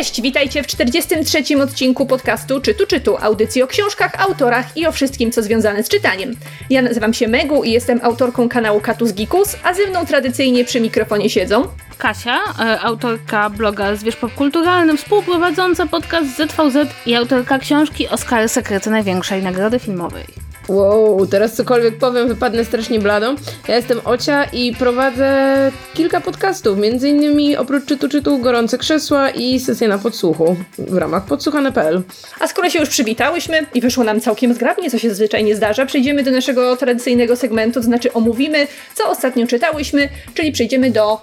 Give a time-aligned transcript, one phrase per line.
[0.00, 1.62] Cześć, witajcie w 43.
[1.62, 6.36] odcinku podcastu Czytu Czytu, audycji o książkach, autorach i o wszystkim, co związane z czytaniem.
[6.70, 10.80] Ja nazywam się Megu i jestem autorką kanału Katus Gikus, a ze mną tradycyjnie przy
[10.80, 16.76] mikrofonie siedzą Kasia, e, autorka bloga Zwierz Popkulturalnym, współprowadząca podcast ZVZ
[17.06, 20.49] i autorka książki Oscary Sekrety Największej Nagrody Filmowej.
[20.70, 23.34] Wow, teraz cokolwiek powiem, wypadnę strasznie blado.
[23.68, 29.60] Ja jestem Ocia i prowadzę kilka podcastów, między innymi oprócz czytu czytu Gorące Krzesła i
[29.60, 32.02] sesję na podsłuchu w ramach podsłuchane.pl.
[32.40, 35.86] A skoro się już przywitałyśmy i wyszło nam całkiem zgrabnie, co się zazwyczaj nie zdarza,
[35.86, 41.20] przejdziemy do naszego tradycyjnego segmentu, to znaczy omówimy, co ostatnio czytałyśmy, czyli przejdziemy do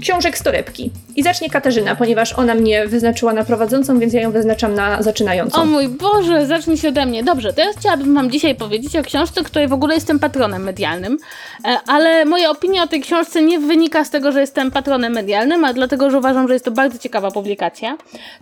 [0.00, 0.90] książek z torebki.
[1.16, 5.62] I zacznie Katarzyna, ponieważ ona mnie wyznaczyła na prowadzącą, więc ja ją wyznaczam na zaczynającą.
[5.62, 7.24] O mój Boże, zacznij się ode mnie.
[7.24, 11.18] Dobrze, teraz chciałabym Wam dzisiaj powiedzieć o książce, której w ogóle jestem patronem medialnym,
[11.64, 15.64] e, ale moja opinia o tej książce nie wynika z tego, że jestem patronem medialnym,
[15.64, 17.96] a dlatego, że uważam, że jest to bardzo ciekawa publikacja.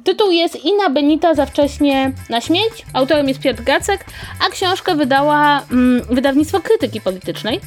[0.05, 4.05] Tytuł jest Ina Benita za wcześnie na śmierć, autorem jest Piotr Gacek,
[4.47, 7.61] a książkę wydała mm, wydawnictwo krytyki politycznej.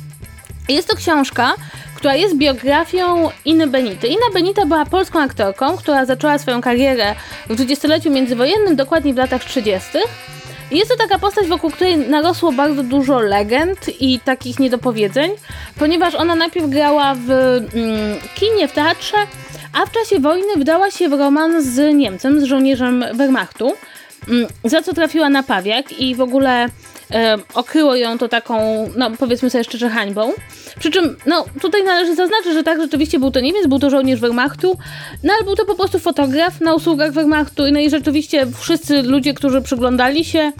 [0.69, 1.53] Jest to książka,
[1.95, 4.08] która jest biografią Iny Benity.
[4.08, 7.16] Ina Benita była polską aktorką, która zaczęła swoją karierę
[7.50, 9.89] w dwudziestoleciu międzywojennym, dokładnie w latach 30.
[10.72, 15.31] Jest to taka postać, wokół której narosło bardzo dużo legend i takich niedopowiedzeń,
[15.80, 19.17] ponieważ ona najpierw grała w mm, kinie, w teatrze,
[19.73, 23.73] a w czasie wojny wdała się w romans z Niemcem, z żołnierzem Wehrmachtu,
[24.27, 26.67] mm, za co trafiła na pawiak i w ogóle
[27.14, 30.31] e, okryło ją to taką, no powiedzmy sobie szczerze, hańbą.
[30.80, 34.20] Przy czym, no tutaj należy zaznaczyć, że tak, rzeczywiście był to Niemiec, był to żołnierz
[34.20, 34.78] Wehrmachtu,
[35.23, 39.33] no ale był to po prostu fotograf na usługach Wehrmachtu no i rzeczywiście wszyscy ludzie,
[39.33, 40.52] którzy przyglądali się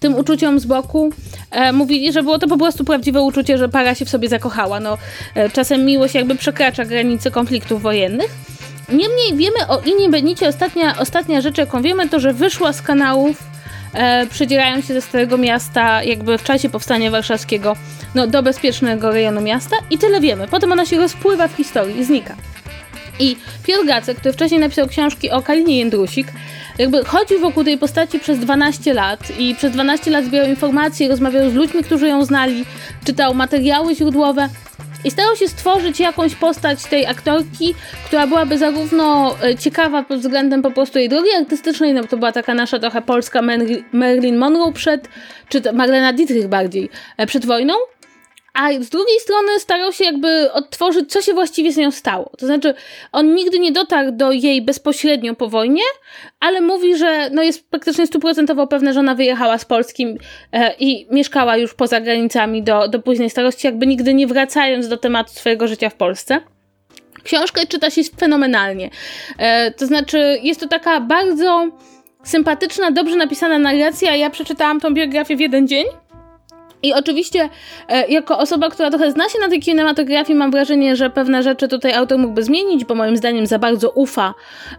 [0.00, 1.12] tym uczuciom z boku,
[1.50, 4.80] e, mówili, że było to po prostu prawdziwe uczucie, że para się w sobie zakochała.
[4.80, 4.98] No,
[5.34, 8.30] e, czasem miłość jakby przekracza granice konfliktów wojennych.
[8.88, 13.51] Niemniej wiemy o Inie Benicie, ostatnia, ostatnia rzecz jaką wiemy to, że wyszła z kanałów
[13.94, 17.76] e, przedzierając się ze Starego Miasta jakby w czasie powstania warszawskiego
[18.14, 20.48] no, do bezpiecznego rejonu miasta i tyle wiemy.
[20.48, 22.36] Potem ona się rozpływa w historii i znika.
[23.18, 23.36] I
[23.66, 26.26] Piotr Gacek, który wcześniej napisał książki o Kalinie Jędrusik,
[26.78, 31.50] jakby chodził wokół tej postaci przez 12 lat i przez 12 lat zbierał informacje, rozmawiał
[31.50, 32.64] z ludźmi, którzy ją znali,
[33.04, 34.48] czytał materiały źródłowe
[35.04, 37.74] i starał się stworzyć jakąś postać tej aktorki,
[38.06, 42.32] która byłaby zarówno e, ciekawa pod względem po prostu jej drogi artystycznej, no to była
[42.32, 43.42] taka nasza trochę polska
[43.92, 45.08] Marilyn Monroe przed,
[45.48, 47.74] czy Marlena Dietrich bardziej, e, przed wojną,
[48.54, 52.30] a z drugiej strony starał się jakby odtworzyć, co się właściwie z nią stało.
[52.38, 52.74] To znaczy,
[53.12, 55.82] on nigdy nie dotarł do jej bezpośrednio po wojnie,
[56.40, 60.18] ale mówi, że no jest praktycznie stuprocentowo pewne, że ona wyjechała z Polskim
[60.52, 64.96] e, i mieszkała już poza granicami do, do późnej starości, jakby nigdy nie wracając do
[64.96, 66.40] tematu swojego życia w Polsce.
[67.24, 68.90] Książkę czyta się fenomenalnie.
[69.38, 71.70] E, to znaczy, jest to taka bardzo
[72.24, 74.16] sympatyczna, dobrze napisana narracja.
[74.16, 75.86] Ja przeczytałam tą biografię w jeden dzień.
[76.82, 77.48] I oczywiście,
[77.88, 81.68] e, jako osoba, która trochę zna się na tej kinematografii, mam wrażenie, że pewne rzeczy
[81.68, 84.34] tutaj autor mógłby zmienić, bo moim zdaniem za bardzo ufa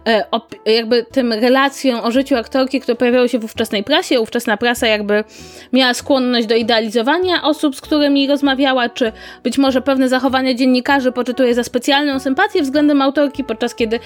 [0.06, 0.24] e,
[0.66, 4.20] jakby tym relacjom o życiu aktorki, które pojawiały się w ówczesnej prasie.
[4.20, 5.24] Ówczesna prasa jakby
[5.72, 9.12] miała skłonność do idealizowania osób, z którymi rozmawiała, czy
[9.42, 14.00] być może pewne zachowania dziennikarzy poczytuje za specjalną sympatię względem autorki, podczas kiedy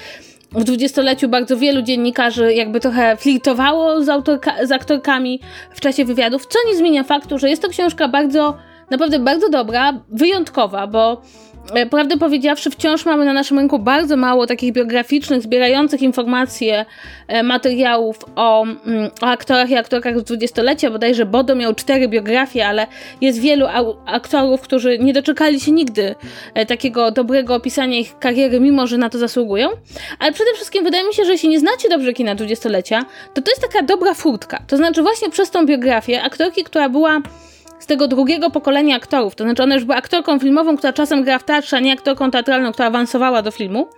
[0.53, 5.41] w dwudziestoleciu bardzo wielu dziennikarzy jakby trochę flirtowało z, autorka, z aktorkami
[5.75, 8.57] w czasie wywiadów, co nie zmienia faktu, że jest to książka bardzo,
[8.91, 11.23] naprawdę bardzo dobra, wyjątkowa, bo
[11.91, 16.85] prawdę powiedziawszy, wciąż mamy na naszym rynku bardzo mało takich biograficznych, zbierających informacje,
[17.29, 20.91] e, materiałów o, mm, o aktorach i aktorkach z dwudziestolecia.
[20.91, 22.87] Bodajże Bodo miał cztery biografie, ale
[23.21, 23.67] jest wielu
[24.07, 26.15] aktorów, którzy nie doczekali się nigdy
[26.55, 29.69] e, takiego dobrego opisania ich kariery, mimo że na to zasługują.
[30.19, 33.05] Ale przede wszystkim wydaje mi się, że jeśli nie znacie dobrze kina dwudziestolecia,
[33.35, 34.63] to to jest taka dobra furtka.
[34.67, 37.21] To znaczy właśnie przez tą biografię aktorki, która była
[37.89, 39.35] tego drugiego pokolenia aktorów.
[39.35, 42.31] To znaczy, ona już była aktorką filmową, która czasem grała w teatrze, a nie aktorką
[42.31, 43.89] teatralną, która awansowała do filmu.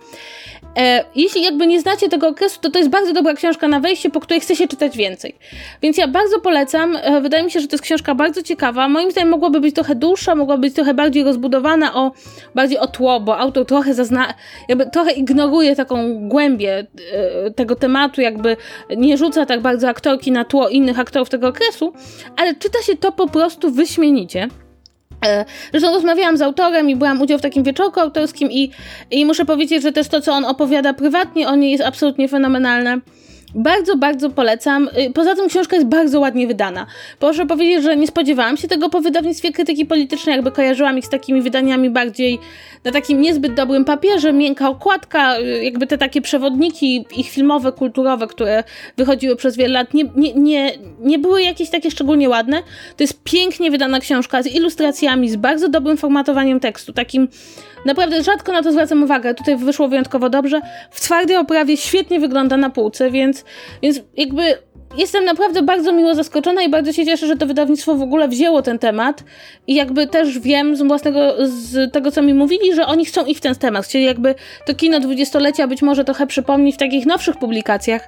[0.77, 4.09] E, jeśli jakby nie znacie tego okresu, to to jest bardzo dobra książka na wejście,
[4.09, 5.35] po której chce się czytać więcej.
[5.81, 6.97] Więc ja bardzo polecam.
[7.01, 8.89] E, wydaje mi się, że to jest książka bardzo ciekawa.
[8.89, 12.11] Moim zdaniem mogłaby być trochę dłuższa, mogłaby być trochę bardziej rozbudowana, o,
[12.55, 14.33] bardziej o tło, bo autor trochę zazna,
[14.67, 18.57] jakby trochę ignoruje taką głębię e, tego tematu, jakby
[18.97, 21.93] nie rzuca tak bardzo aktorki na tło innych aktorów tego okresu,
[22.37, 24.47] ale czyta się to po prostu wyśmienicie.
[25.25, 28.71] E, zresztą rozmawiałam z autorem i byłam udział w takim wieczorku autorskim i,
[29.11, 32.99] i muszę powiedzieć, że też to, co on opowiada prywatnie o niej jest absolutnie fenomenalne.
[33.55, 34.89] Bardzo, bardzo polecam.
[35.07, 36.85] Y, poza tym książka jest bardzo ładnie wydana.
[37.19, 41.09] Proszę powiedzieć, że nie spodziewałam się tego po wydawnictwie krytyki politycznej, jakby kojarzyłam ich z
[41.09, 42.39] takimi wydaniami bardziej
[42.83, 48.27] na takim niezbyt dobrym papierze, miękka okładka, y, jakby te takie przewodniki ich filmowe, kulturowe,
[48.27, 48.63] które
[48.97, 52.63] wychodziły przez wiele lat, nie, nie, nie, nie były jakieś takie szczególnie ładne.
[52.97, 57.27] To jest pięknie wydana książka z ilustracjami, z bardzo dobrym formatowaniem tekstu, takim
[57.85, 59.33] Naprawdę rzadko na to zwracam uwagę.
[59.33, 60.61] Tutaj wyszło wyjątkowo dobrze.
[60.91, 63.45] W twardej oprawie świetnie wygląda na półce, więc,
[63.81, 64.57] więc jakby
[64.97, 68.61] jestem naprawdę bardzo miło zaskoczona i bardzo się cieszę, że to wydawnictwo w ogóle wzięło
[68.61, 69.23] ten temat.
[69.67, 73.39] I jakby też wiem z własnego, z tego co mi mówili, że oni chcą iść
[73.39, 73.85] w ten temat.
[73.85, 74.35] Chcieli jakby
[74.65, 78.07] to kino dwudziestolecia być może trochę przypomnieć w takich nowszych publikacjach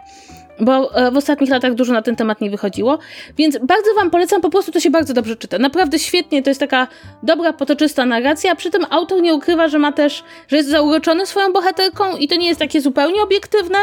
[0.59, 2.99] bo e, w ostatnich latach dużo na ten temat nie wychodziło,
[3.37, 5.57] więc bardzo Wam polecam, po prostu to się bardzo dobrze czyta.
[5.57, 6.87] Naprawdę świetnie, to jest taka
[7.23, 11.25] dobra, potoczysta narracja, a przy tym autor nie ukrywa, że ma też, że jest zauroczony
[11.25, 13.77] swoją bohaterką i to nie jest takie zupełnie obiektywne,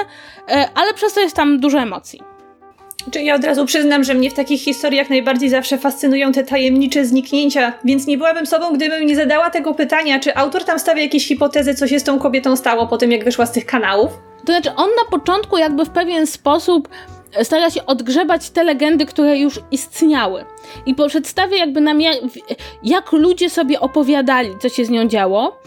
[0.49, 2.30] e, ale przez to jest tam dużo emocji.
[3.12, 7.05] Czy ja od razu przyznam, że mnie w takich historiach najbardziej zawsze fascynują te tajemnicze
[7.05, 11.29] zniknięcia, więc nie byłabym sobą, gdybym nie zadała tego pytania, czy autor tam stawia jakieś
[11.29, 14.11] hipotezy, co się z tą kobietą stało po tym, jak wyszła z tych kanałów?
[14.47, 16.88] To znaczy, on na początku jakby w pewien sposób
[17.43, 20.44] stara się odgrzebać te legendy, które już istniały.
[20.87, 22.17] I przedstawia jakby nam, jak,
[22.82, 25.61] jak ludzie sobie opowiadali, co się z nią działo.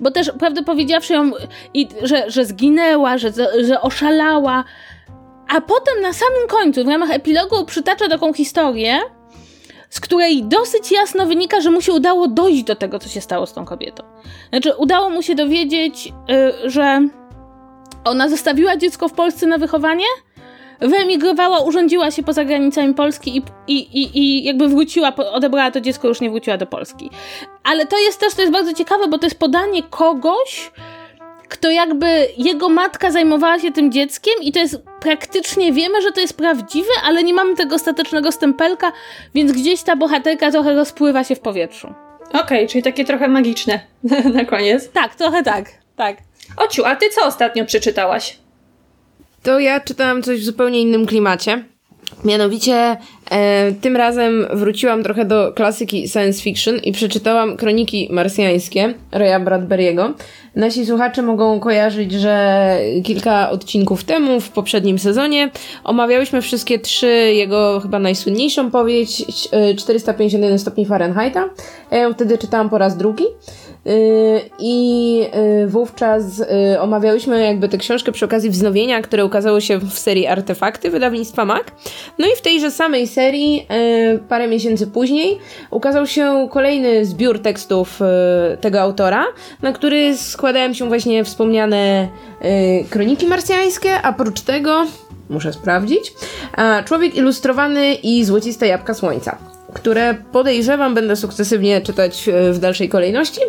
[0.00, 1.30] Bo też, prawdę powiedziawszy, ją,
[1.74, 3.32] i, że, że zginęła, że,
[3.64, 4.64] że oszalała.
[5.50, 8.98] A potem na samym końcu, w ramach epilogu, przytacza taką historię,
[9.90, 13.46] z której dosyć jasno wynika, że mu się udało dojść do tego, co się stało
[13.46, 14.04] z tą kobietą.
[14.50, 17.00] Znaczy, udało mu się dowiedzieć, yy, że
[18.04, 20.04] ona zostawiła dziecko w Polsce na wychowanie,
[20.80, 26.08] wyemigrowała, urządziła się poza granicami Polski i, i, i, i jakby wróciła, odebrała to dziecko,
[26.08, 27.10] już nie wróciła do Polski.
[27.64, 30.72] Ale to jest też, to jest bardzo ciekawe, bo to jest podanie kogoś,
[31.50, 36.20] kto jakby jego matka zajmowała się tym dzieckiem i to jest praktycznie wiemy, że to
[36.20, 38.92] jest prawdziwe, ale nie mamy tego ostatecznego stempelka,
[39.34, 41.94] więc gdzieś ta bohaterka trochę rozpływa się w powietrzu.
[42.28, 43.80] Okej, okay, czyli takie trochę magiczne
[44.34, 44.90] na koniec.
[44.90, 45.66] Tak, trochę tak,
[45.96, 46.16] tak.
[46.56, 48.38] Ociu, a ty co ostatnio przeczytałaś?
[49.42, 51.64] To ja czytałam coś w zupełnie innym klimacie.
[52.24, 52.96] Mianowicie
[53.30, 60.12] e, tym razem wróciłam trochę do klasyki science fiction i przeczytałam Kroniki Marsjańskie Roya Bradbury'ego.
[60.56, 65.50] Nasi słuchacze mogą kojarzyć, że kilka odcinków temu, w poprzednim sezonie,
[65.84, 69.24] omawiałyśmy wszystkie trzy jego chyba najsłynniejszą powieść
[69.78, 71.50] 451 stopni Fahrenheita.
[71.90, 73.24] Ja ją wtedy czytałam po raz drugi.
[73.86, 75.26] Y, I
[75.62, 80.26] y, wówczas y, omawiałyśmy jakby tę książkę przy okazji wznowienia, które ukazało się w serii
[80.26, 81.62] Artefakty wydawnictwa MAC.
[82.18, 83.66] No i w tejże samej serii
[84.28, 85.38] parę miesięcy później
[85.70, 88.00] ukazał się kolejny zbiór tekstów
[88.60, 89.24] tego autora,
[89.62, 92.08] na który składają się właśnie wspomniane
[92.90, 94.86] kroniki marsjańskie, a oprócz tego
[95.30, 96.12] muszę sprawdzić.
[96.84, 103.40] Człowiek ilustrowany i złociste jabłka słońca które podejrzewam będę sukcesywnie czytać e, w dalszej kolejności.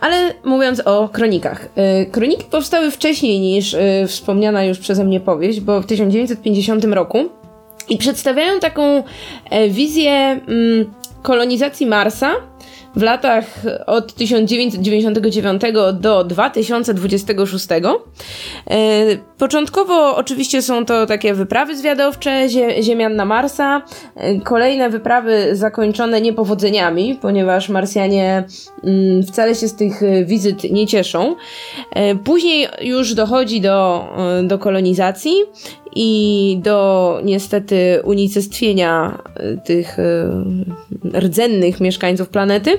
[0.00, 1.68] Ale mówiąc o kronikach.
[1.76, 7.28] E, kroniki powstały wcześniej niż e, wspomniana już przeze mnie powieść, bo w 1950 roku
[7.88, 9.02] i przedstawiają taką
[9.68, 10.92] wizję mm,
[11.22, 12.32] kolonizacji Marsa
[12.96, 13.44] w latach
[13.86, 17.66] od 1999 do 2026.
[17.70, 17.80] E,
[19.38, 22.48] początkowo oczywiście są to takie wyprawy zwiadowcze
[22.82, 23.82] Ziemian na Marsa.
[24.16, 28.44] E, kolejne wyprawy zakończone niepowodzeniami, ponieważ Marsjanie
[28.84, 31.36] mm, wcale się z tych wizyt nie cieszą.
[31.92, 34.08] E, później już dochodzi do,
[34.42, 35.34] do kolonizacji
[35.96, 42.70] i do niestety unicestwienia e, tych e, rdzennych mieszkańców planety.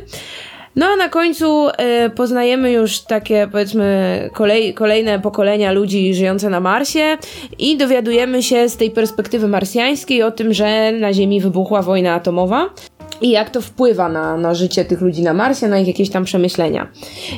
[0.75, 6.60] No a na końcu e, poznajemy już takie powiedzmy kolej, kolejne pokolenia ludzi żyjące na
[6.60, 7.18] Marsie
[7.60, 12.70] i dowiadujemy się z tej perspektywy marsjańskiej o tym, że na Ziemi wybuchła wojna atomowa
[13.22, 16.24] i jak to wpływa na, na życie tych ludzi na Marsie, na ich jakieś tam
[16.24, 16.88] przemyślenia.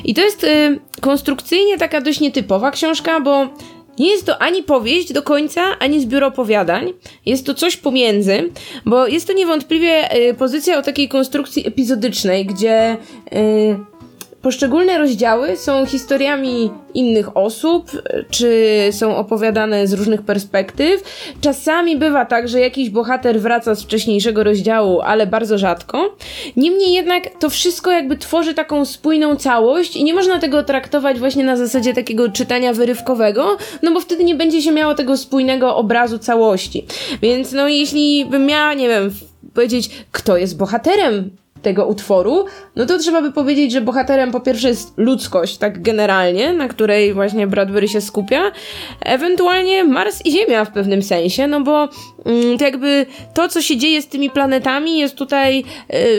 [0.04, 3.48] I to jest y, konstrukcyjnie taka dość nietypowa książka, bo
[3.98, 6.92] nie jest to ani powieść do końca, ani zbiór opowiadań.
[7.26, 8.50] Jest to coś pomiędzy,
[8.84, 12.96] bo jest to niewątpliwie y, pozycja o takiej konstrukcji epizodycznej, gdzie
[13.32, 13.93] y,
[14.44, 17.90] Poszczególne rozdziały są historiami innych osób,
[18.30, 21.02] czy są opowiadane z różnych perspektyw.
[21.40, 26.16] Czasami bywa tak, że jakiś bohater wraca z wcześniejszego rozdziału, ale bardzo rzadko.
[26.56, 31.44] Niemniej jednak to wszystko jakby tworzy taką spójną całość i nie można tego traktować właśnie
[31.44, 36.18] na zasadzie takiego czytania wyrywkowego, no bo wtedy nie będzie się miało tego spójnego obrazu
[36.18, 36.86] całości.
[37.22, 39.10] Więc no jeśli bym miała, nie wiem,
[39.54, 41.30] powiedzieć, kto jest bohaterem
[41.64, 42.44] tego utworu,
[42.76, 47.14] no to trzeba by powiedzieć, że bohaterem po pierwsze jest ludzkość, tak generalnie, na której
[47.14, 48.52] właśnie Bradbury się skupia,
[49.00, 51.88] ewentualnie Mars i Ziemia w pewnym sensie, no bo
[52.58, 55.64] to jakby to, co się dzieje z tymi planetami jest tutaj y,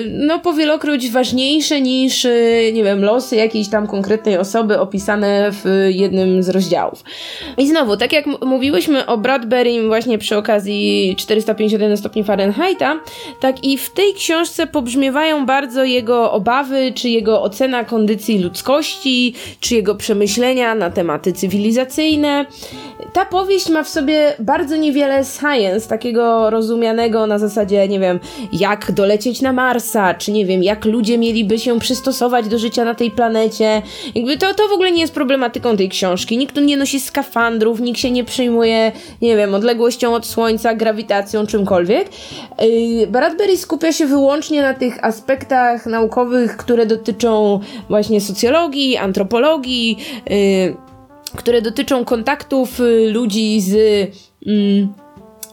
[0.07, 6.43] no powielokroć ważniejsze niż, y, nie wiem, losy jakiejś tam konkretnej osoby opisane w jednym
[6.43, 7.03] z rozdziałów.
[7.57, 12.99] I znowu, tak jak mówiłyśmy o Bradbury właśnie przy okazji 451 stopni Fahrenheita,
[13.39, 19.75] tak i w tej książce pobrzmiewają bardzo jego obawy, czy jego ocena kondycji ludzkości, czy
[19.75, 22.45] jego przemyślenia na tematy cywilizacyjne.
[23.13, 28.19] Ta powieść ma w sobie bardzo niewiele science, takiego rozumianego na zasadzie, nie wiem,
[28.53, 32.95] jak dolecieć na Marsa, czy nie wiem, jak ludzie mieliby się przystosować do życia na
[32.95, 33.81] tej planecie.
[34.15, 36.37] Jakby to, to w ogóle nie jest problematyką tej książki.
[36.37, 41.47] Nikt tu nie nosi skafandrów, nikt się nie przejmuje, nie wiem, odległością od Słońca, grawitacją,
[41.47, 42.09] czymkolwiek.
[42.61, 47.59] Yy, Bradbury skupia się wyłącznie na tych aspektach naukowych, które dotyczą
[47.89, 49.97] właśnie socjologii, antropologii,
[50.29, 50.75] yy,
[51.35, 53.75] które dotyczą kontaktów y, ludzi z.
[54.47, 55.04] Mm,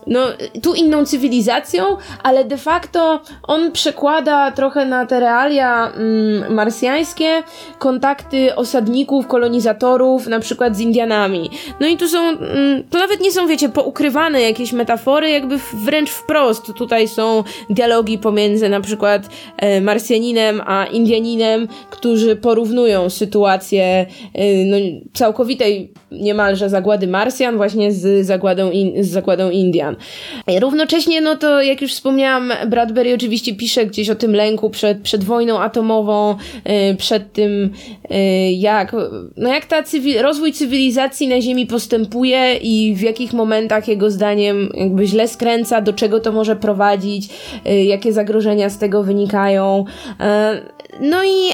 [0.06, 0.20] no,
[0.62, 7.42] tu inną cywilizacją, ale de facto on przekłada trochę na te realia mm, marsjańskie
[7.78, 11.50] kontakty osadników, kolonizatorów, na przykład z Indianami.
[11.80, 16.10] No i tu są, mm, to nawet nie są, wiecie, poukrywane jakieś metafory, jakby wręcz
[16.10, 16.72] wprost.
[16.76, 19.22] Tutaj są dialogi pomiędzy na przykład
[19.56, 24.76] e, Marsjaninem a Indianinem, którzy porównują sytuację e, no,
[25.12, 29.96] całkowitej niemalże zagłady Marsjan właśnie z zagładą, in, z zagładą Indian.
[30.60, 35.24] Równocześnie, no to jak już wspomniałam, Bradbury oczywiście pisze gdzieś o tym lęku przed, przed
[35.24, 37.70] wojną atomową, yy, przed tym,
[38.10, 38.96] yy, jak,
[39.36, 39.82] no jak ta
[40.20, 45.92] rozwój cywilizacji na Ziemi postępuje i w jakich momentach jego zdaniem jakby źle skręca, do
[45.92, 47.28] czego to może prowadzić,
[47.84, 49.84] jakie zagrożenia z tego wynikają.
[51.04, 51.50] No i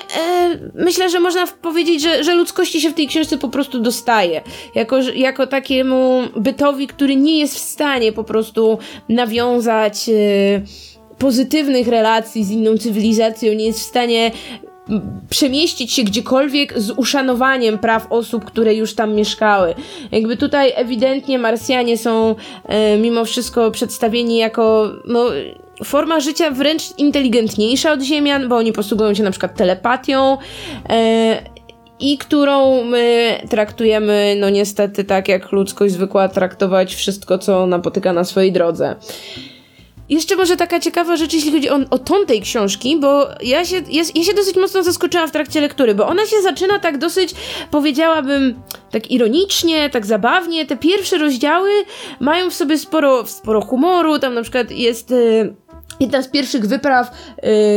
[0.75, 4.41] myślę, że można powiedzieć, że, że ludzkości się w tej książce po prostu dostaje.
[4.75, 8.79] Jako, jako takiemu bytowi, który nie jest w stanie po prostu
[9.09, 10.63] nawiązać y,
[11.19, 14.31] pozytywnych relacji z inną cywilizacją, nie jest w stanie
[15.31, 19.75] przemieścić się gdziekolwiek z uszanowaniem praw osób, które już tam mieszkały.
[20.13, 25.31] Jakby tutaj ewidentnie Marsjanie są e, mimo wszystko przedstawieni jako no,
[25.85, 30.39] forma życia wręcz inteligentniejsza od Ziemian, bo oni posługują się na przykład telepatią.
[30.89, 31.59] E,
[32.01, 38.25] i którą my traktujemy, no niestety, tak jak ludzkość zwykła traktować wszystko, co napotyka na
[38.25, 38.97] swojej drodze.
[40.09, 43.77] Jeszcze może taka ciekawa rzecz, jeśli chodzi o, o ton tej książki, bo ja się,
[43.77, 47.35] ja, ja się dosyć mocno zaskoczyłam w trakcie lektury, bo ona się zaczyna tak dosyć,
[47.71, 50.67] powiedziałabym, tak ironicznie, tak zabawnie.
[50.67, 51.71] Te pierwsze rozdziały
[52.21, 55.11] mają w sobie sporo, sporo humoru, tam na przykład jest...
[55.11, 55.68] Yy,
[56.01, 57.11] Jedna z pierwszych wypraw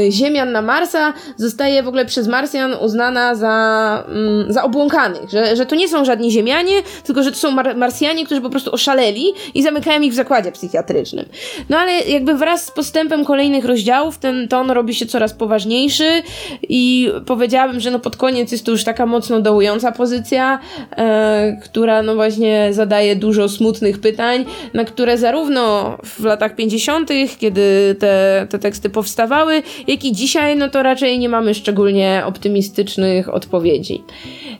[0.08, 5.56] y, Ziemian na Marsa zostaje w ogóle przez Marsjan uznana za, mm, za obłąkanych, że,
[5.56, 8.74] że to nie są żadni Ziemianie, tylko że to są Mar Marsjanie, którzy po prostu
[8.74, 11.25] oszaleli i zamykają ich w zakładzie psychiatrycznym.
[11.70, 16.24] No ale jakby wraz z postępem kolejnych rozdziałów ten ton robi się coraz poważniejszy
[16.70, 20.60] i powiedziałabym, że no pod koniec jest to już taka mocno dołująca pozycja,
[20.98, 27.10] e, która no właśnie zadaje dużo smutnych pytań, na które zarówno w latach 50.,
[27.40, 28.11] kiedy te
[28.50, 34.03] te, teksty powstawały, jak i dzisiaj, no to raczej nie mamy szczególnie optymistycznych odpowiedzi.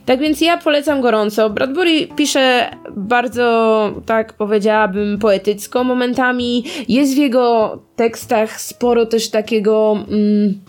[0.06, 1.50] Tak więc ja polecam gorąco.
[1.50, 6.64] Bradbury pisze bardzo, tak powiedziałabym, poetycko momentami.
[6.88, 9.96] Jest w jego tekstach sporo też takiego.
[10.10, 10.60] Mm,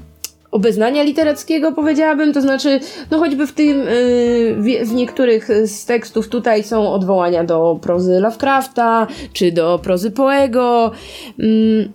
[0.53, 2.79] obeznania literackiego, powiedziałabym, to znaczy,
[3.11, 9.07] no choćby w tym, yy, w, niektórych z tekstów tutaj są odwołania do prozy Lovecrafta,
[9.33, 10.91] czy do prozy Poego.
[11.37, 11.89] Yy,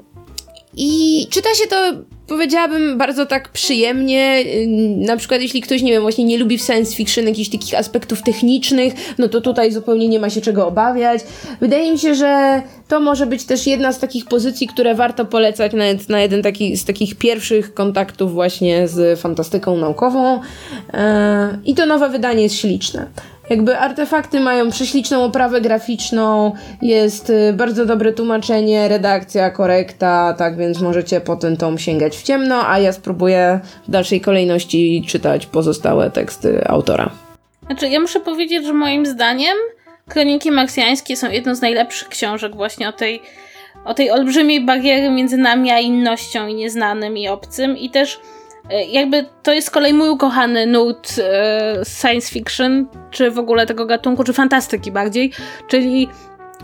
[0.76, 1.76] i czyta się to,
[2.26, 4.44] powiedziałabym, bardzo tak przyjemnie.
[4.96, 8.22] Na przykład, jeśli ktoś, nie wiem, właśnie nie lubi w science fiction jakichś takich aspektów
[8.22, 11.20] technicznych, no to tutaj zupełnie nie ma się czego obawiać.
[11.60, 15.72] Wydaje mi się, że to może być też jedna z takich pozycji, które warto polecać
[15.72, 20.40] nawet na jeden taki, z takich pierwszych kontaktów właśnie z fantastyką naukową.
[20.92, 23.06] E, I to nowe wydanie jest śliczne.
[23.50, 26.52] Jakby artefakty mają prześliczną oprawę graficzną,
[26.82, 32.22] jest y, bardzo dobre tłumaczenie, redakcja, korekta, tak więc możecie po ten tom sięgać w
[32.22, 37.10] ciemno, a ja spróbuję w dalszej kolejności czytać pozostałe teksty autora.
[37.66, 39.56] Znaczy, ja muszę powiedzieć, że moim zdaniem
[40.08, 43.22] Kroniki Marsjańskie są jedną z najlepszych książek właśnie o tej,
[43.84, 48.20] o tej olbrzymiej bariery między nami a innością i nieznanym i obcym i też
[48.70, 53.86] jakby to jest z kolei mój ukochany nurt e, science fiction, czy w ogóle tego
[53.86, 55.32] gatunku, czy fantastyki bardziej,
[55.68, 56.08] czyli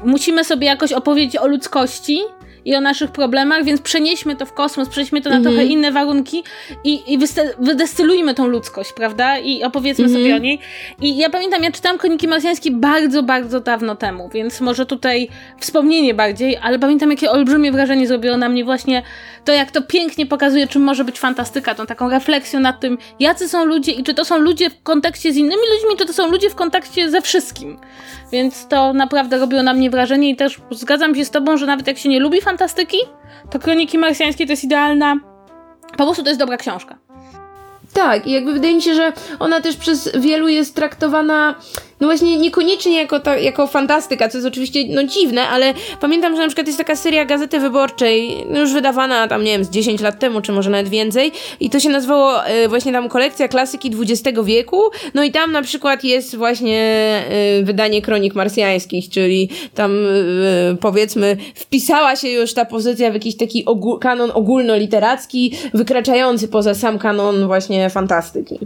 [0.04, 2.20] musimy sobie jakoś opowiedzieć o ludzkości
[2.64, 5.54] i o naszych problemach, więc przenieśmy to w kosmos, przenieśmy to na Mhm.
[5.54, 6.44] trochę inne warunki
[6.84, 7.18] i, i
[7.58, 9.38] wydestylujmy tą ludzkość, prawda?
[9.38, 10.22] I opowiedzmy Mhm.
[10.22, 10.58] sobie o niej.
[11.00, 15.28] I ja pamiętam, ja czytałam Kroniki Marsjańskie bardzo, bardzo dawno temu, więc może tutaj
[15.60, 19.02] wspomnienie bardziej, ale pamiętam, jakie olbrzymie wrażenie zrobiło na mnie właśnie
[19.44, 23.48] to, jak to pięknie pokazuje, czym może być fantastyka, tą taką refleksją nad tym, jacy
[23.48, 26.30] są ludzie i czy to są ludzie w kontekście z innymi ludźmi, czy to są
[26.30, 27.78] ludzie w kontekście ze wszystkim.
[28.34, 31.86] Więc to naprawdę robiło na mnie wrażenie i też zgadzam się z tobą, że nawet
[31.86, 32.96] jak się nie lubi fantastyki,
[33.50, 35.16] to Kroniki Marsjańskie to jest idealna,
[35.96, 36.98] po prostu to jest dobra książka.
[37.92, 41.54] Tak, i jakby wydaje mi się, że ona też przez wielu jest traktowana,
[42.00, 46.42] no właśnie niekoniecznie jako, ta, jako fantastyka, co jest oczywiście no dziwne, ale pamiętam, że
[46.42, 50.00] na przykład jest taka seria Gazety Wyborczej, no już wydawana tam, nie wiem, z 10
[50.00, 53.90] lat temu, czy może nawet więcej i to się nazywało e, właśnie tam kolekcja klasyki
[54.00, 54.82] XX wieku,
[55.14, 56.80] no i tam na przykład jest właśnie
[57.60, 63.36] e, wydanie Kronik Marsjańskich, czyli tam e, powiedzmy wpisała się już ta pozycja w jakiś
[63.36, 68.58] taki ogó- kanon ogólnoliteracki, wykraczający poza sam kanon właśnie fantastyki.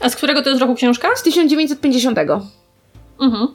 [0.00, 1.08] A z którego to jest roku książka?
[1.16, 2.18] Z 1950.
[3.20, 3.48] Mhm.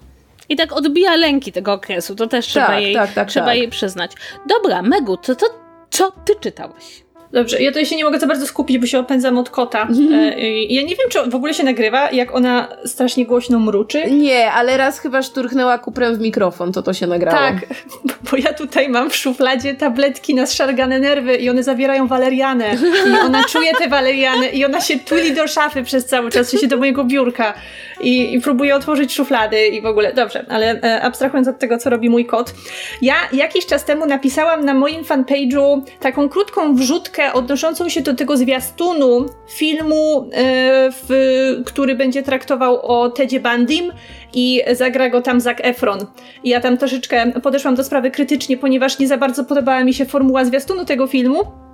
[0.50, 3.58] I tak odbija lęki tego okresu, to też trzeba, Tak, jej, tak, tak, trzeba tak.
[3.58, 4.12] jej przyznać.
[4.48, 5.46] Dobra, Megu, to, to
[5.90, 7.04] co ty czytałaś?
[7.32, 9.88] Dobrze, ja tutaj się nie mogę za bardzo skupić, bo się opędzam od kota.
[10.12, 14.12] E, i ja nie wiem, czy w ogóle się nagrywa, jak ona strasznie głośno mruczy.
[14.12, 17.38] Nie, ale raz chyba szturchnęła kuprem w mikrofon, to to się nagrało.
[17.38, 17.56] Tak,
[18.32, 22.78] bo ja tutaj mam w szufladzie tabletki na zszargane nerwy i one zawierają walerianę.
[23.08, 26.68] I ona czuje te waleriany i ona się tuli do szafy przez cały czas, sensie
[26.68, 27.54] do mojego biurka.
[28.02, 30.14] I, I próbuje otworzyć szuflady i w ogóle.
[30.14, 32.54] Dobrze, ale e, abstrahując od tego, co robi mój kot.
[33.02, 38.38] Ja jakiś czas temu napisałam na moim fanpage'u taką krótką wrzutkę odnoszącą się do tego
[38.38, 43.92] zwiastunu filmu, e, w, który będzie traktował o Tedzie Bandim
[44.34, 46.00] i zagra go tam Zac Efron.
[46.44, 50.46] Ja tam troszeczkę podeszłam do sprawy krytycznie, ponieważ nie za bardzo podobała mi się formuła
[50.46, 51.69] zwiastunu tego filmu.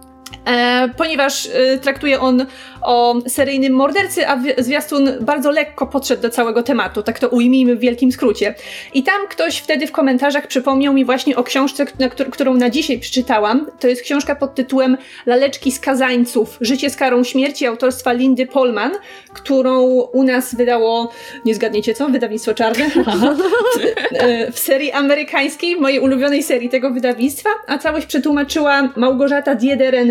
[0.48, 2.46] E, ponieważ e, traktuje on
[2.82, 7.76] o seryjnym mordercy, a wi- zwiastun bardzo lekko podszedł do całego tematu, tak to ujmijmy
[7.76, 8.56] w wielkim skrócie.
[8.94, 12.70] I tam ktoś wtedy w komentarzach przypomniał mi właśnie o książce, na któr- którą na
[12.70, 13.68] dzisiaj przeczytałam.
[13.80, 16.58] To jest książka pod tytułem Laleczki skazańców.
[16.62, 18.92] Życie z karą śmierci autorstwa Lindy Polman,
[19.34, 21.12] którą u nas wydało,
[21.46, 22.86] nie zgadniecie co, wydawnictwo czarne,
[24.12, 29.56] E, w serii amerykańskiej, w mojej ulubionej serii tego wydawnictwa, a całość przetłumaczyła Małgorzata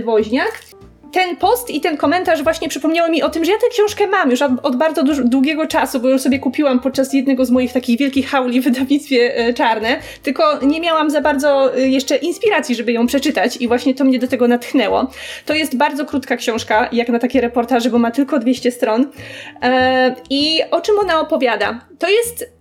[0.05, 0.75] Diederen-Woźniak.
[1.13, 4.31] Ten post i ten komentarz właśnie przypomniały mi o tym, że ja tę książkę mam
[4.31, 8.29] już od, bardzo długiego czasu, bo ją sobie kupiłam podczas jednego z moich takich wielkich
[8.29, 13.07] hauli w wydawnictwie e, czarne, tylko nie miałam za bardzo e, jeszcze inspiracji, żeby ją
[13.07, 15.11] przeczytać i właśnie to mnie do tego natchnęło.
[15.47, 19.11] To jest bardzo krótka książka, jak na takie reportaże, bo ma tylko 200 stron.
[19.63, 21.81] E, I o czym ona opowiada?
[21.99, 22.55] To jest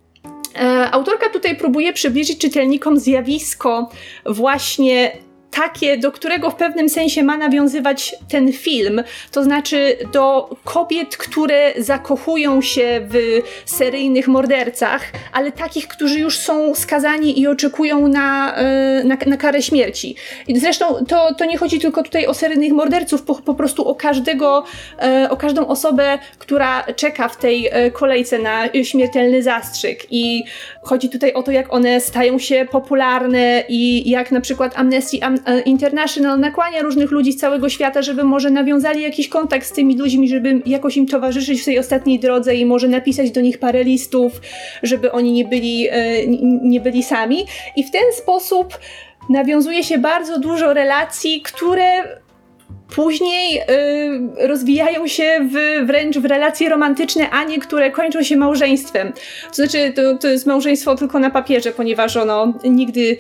[0.91, 3.89] Autorka tutaj próbuje przybliżyć czytelnikom zjawisko
[4.25, 5.11] właśnie
[5.55, 11.73] takie, do którego w pewnym sensie ma nawiązywać ten film, to znaczy do kobiet, które
[11.77, 15.01] zakochują się w seryjnych mordercach,
[15.33, 20.15] ale takich, którzy już są skazani i oczekują na, e, na, na karę śmierci.
[20.47, 23.95] I zresztą to, to nie chodzi tylko tutaj o seryjnych morderców, po, po prostu o
[23.95, 24.63] każdego,
[25.01, 30.07] e, o każdą osobę, która czeka w tej e, kolejce na śmiertelny zastrzyk.
[30.11, 30.43] I
[30.81, 35.42] chodzi tutaj o to, jak one stają się popularne i jak na przykład Amnesty Am-
[35.65, 40.29] International nakłania różnych ludzi z całego świata, żeby może nawiązali jakiś kontakt z tymi ludźmi,
[40.29, 44.41] żeby jakoś im towarzyszyć w tej ostatniej drodze i może napisać do nich parę listów,
[44.83, 46.27] żeby oni nie byli, e,
[46.61, 47.45] nie byli sami.
[47.75, 48.79] I w ten sposób
[49.29, 52.03] nawiązuje się bardzo dużo relacji, które
[52.95, 59.13] później y, rozwijają się w, wręcz w relacje romantyczne, a nie które kończą się małżeństwem.
[59.49, 63.17] To znaczy, to, to jest małżeństwo tylko na papierze, ponieważ ono nigdy,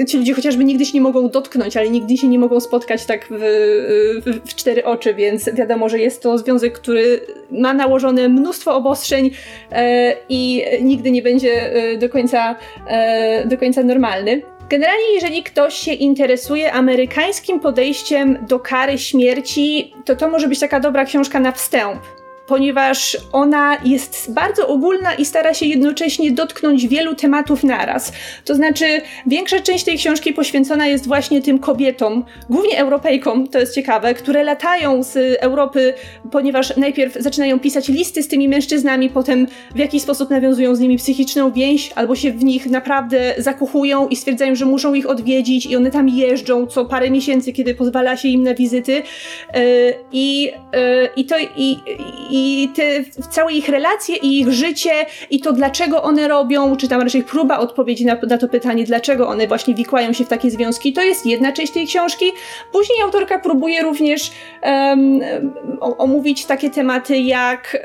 [0.00, 3.06] y, ci ludzie chociażby nigdy się nie mogą dotknąć, ale nigdy się nie mogą spotkać
[3.06, 3.40] tak w,
[4.26, 9.26] w, w cztery oczy, więc wiadomo, że jest to związek, który ma nałożone mnóstwo obostrzeń
[9.26, 9.30] y,
[10.28, 12.56] i nigdy nie będzie y, do końca,
[13.42, 14.42] y, do końca normalny.
[14.68, 20.80] Generalnie, jeżeli ktoś się interesuje amerykańskim podejściem do kary śmierci, to to może być taka
[20.80, 22.02] dobra książka na wstęp,
[22.52, 28.12] ponieważ ona jest bardzo ogólna i stara się jednocześnie dotknąć wielu tematów naraz.
[28.44, 28.84] To znaczy,
[29.26, 34.44] większa część tej książki poświęcona jest właśnie tym kobietom, głównie Europejkom, to jest ciekawe, które
[34.44, 35.94] latają z Europy,
[36.30, 40.96] ponieważ najpierw zaczynają pisać listy z tymi mężczyznami, potem w jakiś sposób nawiązują z nimi
[40.96, 45.76] psychiczną więź, albo się w nich naprawdę zakochują i stwierdzają, że muszą ich odwiedzić i
[45.76, 48.92] one tam jeżdżą co parę miesięcy, kiedy pozwala się im na wizyty.
[48.92, 49.62] Yy,
[50.12, 51.78] I, yy, i to i,
[52.30, 52.82] i i te,
[53.30, 54.90] całe ich relacje i ich życie
[55.30, 59.28] i to dlaczego one robią, czy tam raczej próba odpowiedzi na, na to pytanie, dlaczego
[59.28, 62.24] one właśnie wikłają się w takie związki, to jest jedna część tej książki.
[62.72, 64.30] Później autorka próbuje również
[64.62, 65.20] um,
[65.80, 67.78] omówić takie tematy jak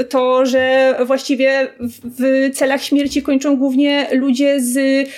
[0.00, 5.08] y, to, że właściwie w, w, celach śmierci kończą głównie ludzie z,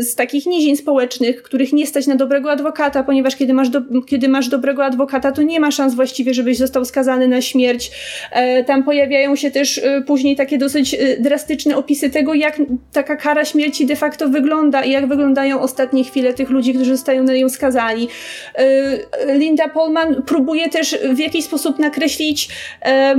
[0.00, 4.28] z takich nizin społecznych, których nie stać na dobrego adwokata, ponieważ kiedy masz, do, kiedy
[4.28, 7.90] masz dobrego adwokata, to nie ma szans właściwie, żebyś został skazany na śmierć.
[8.32, 12.58] E, tam pojawiają się też e, później takie dosyć e, drastyczne opisy tego, jak
[12.92, 17.22] taka kara śmierci de facto wygląda i jak wyglądają ostatnie chwile tych ludzi, którzy zostają
[17.22, 18.08] na nią skazani.
[19.34, 22.48] Linda Polman próbuje też w jakiś sposób nakreślić
[22.84, 23.16] E,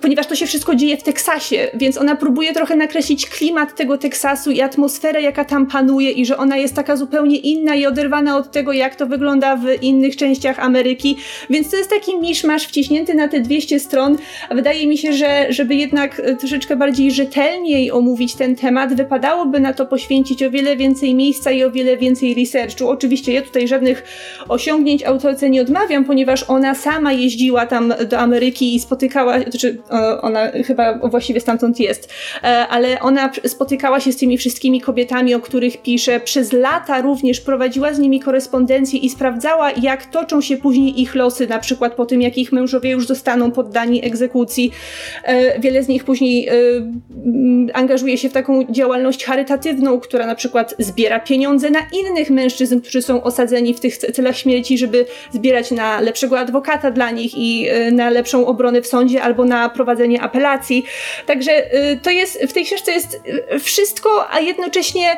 [0.00, 4.50] ponieważ to się wszystko dzieje w Teksasie, więc ona próbuje trochę nakreślić klimat tego Teksasu
[4.50, 8.52] i atmosferę, jaka tam panuje i że ona jest taka zupełnie inna i oderwana od
[8.52, 11.16] tego, jak to wygląda w innych częściach Ameryki,
[11.50, 14.18] więc to jest taki miszmasz wciśnięty na te 200 stron.
[14.50, 19.86] Wydaje mi się, że żeby jednak troszeczkę bardziej rzetelniej omówić ten temat, wypadałoby na to
[19.86, 22.88] poświęcić o wiele więcej miejsca i o wiele więcej researchu.
[22.88, 24.04] Oczywiście ja tutaj żadnych
[24.48, 29.78] osiągnięć autorce nie odmawiam, ponieważ ona sama jeździła tam do Ameryki i spotykała spotykała, znaczy
[30.22, 32.12] ona chyba właściwie stamtąd jest,
[32.42, 37.40] e, ale ona spotykała się z tymi wszystkimi kobietami, o których pisze, przez lata również
[37.40, 42.06] prowadziła z nimi korespondencję i sprawdzała, jak toczą się później ich losy, na przykład po
[42.06, 44.72] tym, jak ich mężowie już zostaną poddani egzekucji.
[45.24, 46.52] E, wiele z nich później e,
[47.72, 53.02] angażuje się w taką działalność charytatywną, która na przykład zbiera pieniądze na innych mężczyzn, którzy
[53.02, 58.10] są osadzeni w tych celach śmierci, żeby zbierać na lepszego adwokata dla nich i na
[58.10, 60.84] lepszą obronę w sądzie albo na prowadzenie apelacji.
[61.26, 63.22] Także y, to jest, w tej książce jest
[63.54, 65.16] y, wszystko, a jednocześnie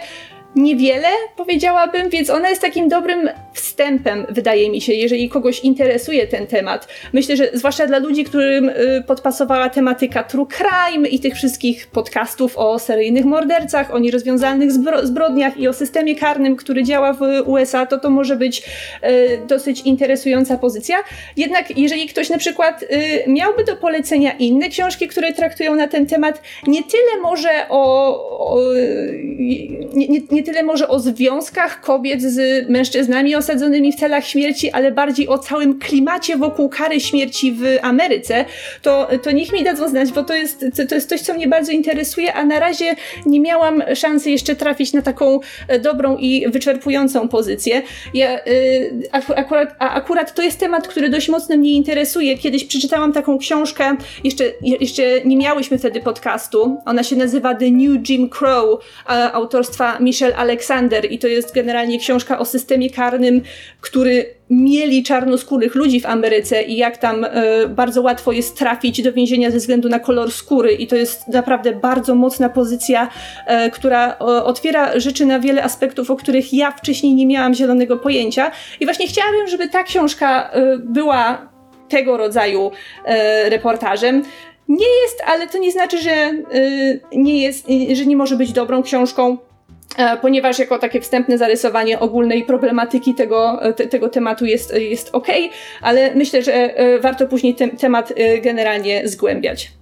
[0.59, 6.47] niewiele, powiedziałabym, więc ona jest takim dobrym wstępem, wydaje mi się, jeżeli kogoś interesuje ten
[6.47, 6.89] temat.
[7.13, 12.59] Myślę, że zwłaszcza dla ludzi, którym y, podpasowała tematyka true crime i tych wszystkich podcastów
[12.59, 17.87] o seryjnych mordercach, o nierozwiązalnych zbro zbrodniach i o systemie karnym, który działa w USA,
[17.87, 18.63] to to może być
[19.05, 20.97] y, dosyć interesująca pozycja.
[21.37, 22.87] Jednak jeżeli ktoś na przykład y,
[23.27, 28.59] miałby do polecenia inne książki, które traktują na ten temat, nie tyle może o, o
[29.95, 34.93] nie, nie, nie tyle może o związkach kobiet z mężczyznami osadzonymi w celach śmierci, ale
[34.93, 38.45] bardziej o całym klimacie wokół kary śmierci w Ameryce,
[38.83, 41.73] to, to niech mi dadzą znać, bo to jest, to, jest coś, co mnie bardzo
[41.73, 47.29] interesuje, a na razie nie miałam szansy jeszcze trafić na taką e, dobrą i wyczerpującą
[47.29, 47.83] pozycję.
[48.15, 52.39] Ja, y, akurat, a akurat to jest temat, który dość mocno mnie interesuje.
[52.39, 54.45] Kiedyś przeczytałam taką książkę, jeszcze,
[54.81, 56.79] jeszcze nie miałyśmy wtedy podcastu.
[56.87, 58.81] Ona się nazywa The New Jim Crow,
[59.33, 63.43] autorstwa Michelle Alexander i to jest generalnie książka o systemie karnym,
[63.81, 69.13] który mieli czarnoskórych ludzi w Ameryce i jak tam e, bardzo łatwo jest trafić do
[69.13, 73.09] więzienia ze względu na kolor skóry i to jest naprawdę bardzo mocna pozycja,
[73.47, 78.51] e, która otwiera rzeczy na wiele aspektów, o których ja wcześniej nie miałam zielonego pojęcia
[78.81, 81.49] i właśnie chciałabym, żeby ta książka była
[81.89, 82.71] tego rodzaju
[83.49, 84.23] reportażem.
[84.69, 86.33] Nie jest, ale to nie znaczy, że
[87.13, 89.39] nie jest, że nie może być dobrą książką.
[89.97, 95.27] E, ponieważ jako takie wstępne zarysowanie ogólnej problematyki tego, te, tego tematu jest, jest ok,
[95.83, 99.79] ale myślę, że e, warto później ten temat e, generalnie zgłębiać.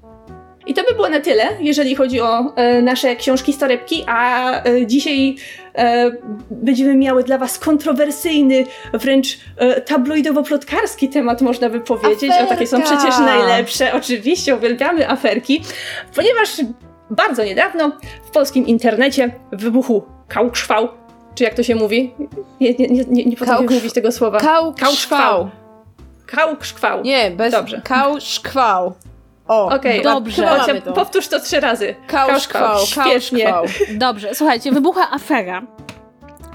[0.67, 4.51] I to by było na tyle, jeżeli chodzi o e, nasze książki z torebki, a
[4.65, 5.37] e, dzisiaj
[5.75, 6.11] e,
[6.51, 8.65] będziemy miały dla Was kontrowersyjny,
[8.95, 9.39] wręcz
[9.87, 12.31] tabloidowo-plotkarski temat, można by powiedzieć.
[12.31, 12.45] Aferka.
[12.45, 13.95] O takie są przecież najlepsze.
[13.95, 15.63] Oczywiście uwielbiamy aferki,
[16.15, 16.49] ponieważ
[17.11, 17.93] bardzo niedawno
[18.25, 20.89] w polskim internecie wybuchł kałkszwał.
[21.35, 22.15] Czy jak to się mówi?
[22.61, 23.75] Nie, nie, nie, nie potrafię Kałkrz...
[23.75, 24.39] mówić tego słowa.
[24.39, 25.51] Kałkszwał.
[26.27, 27.03] Kałkszwał.
[27.03, 27.53] Nie, bez...
[27.53, 27.81] Dobrze.
[27.85, 28.93] Kałszkwał.
[29.49, 30.81] O, okay, dobrze.
[30.85, 30.93] to.
[30.93, 31.95] Powtórz to trzy razy.
[32.07, 32.79] Kałszkwał.
[32.87, 33.55] Świetnie.
[33.95, 35.63] Dobrze, słuchajcie, wybuchła afera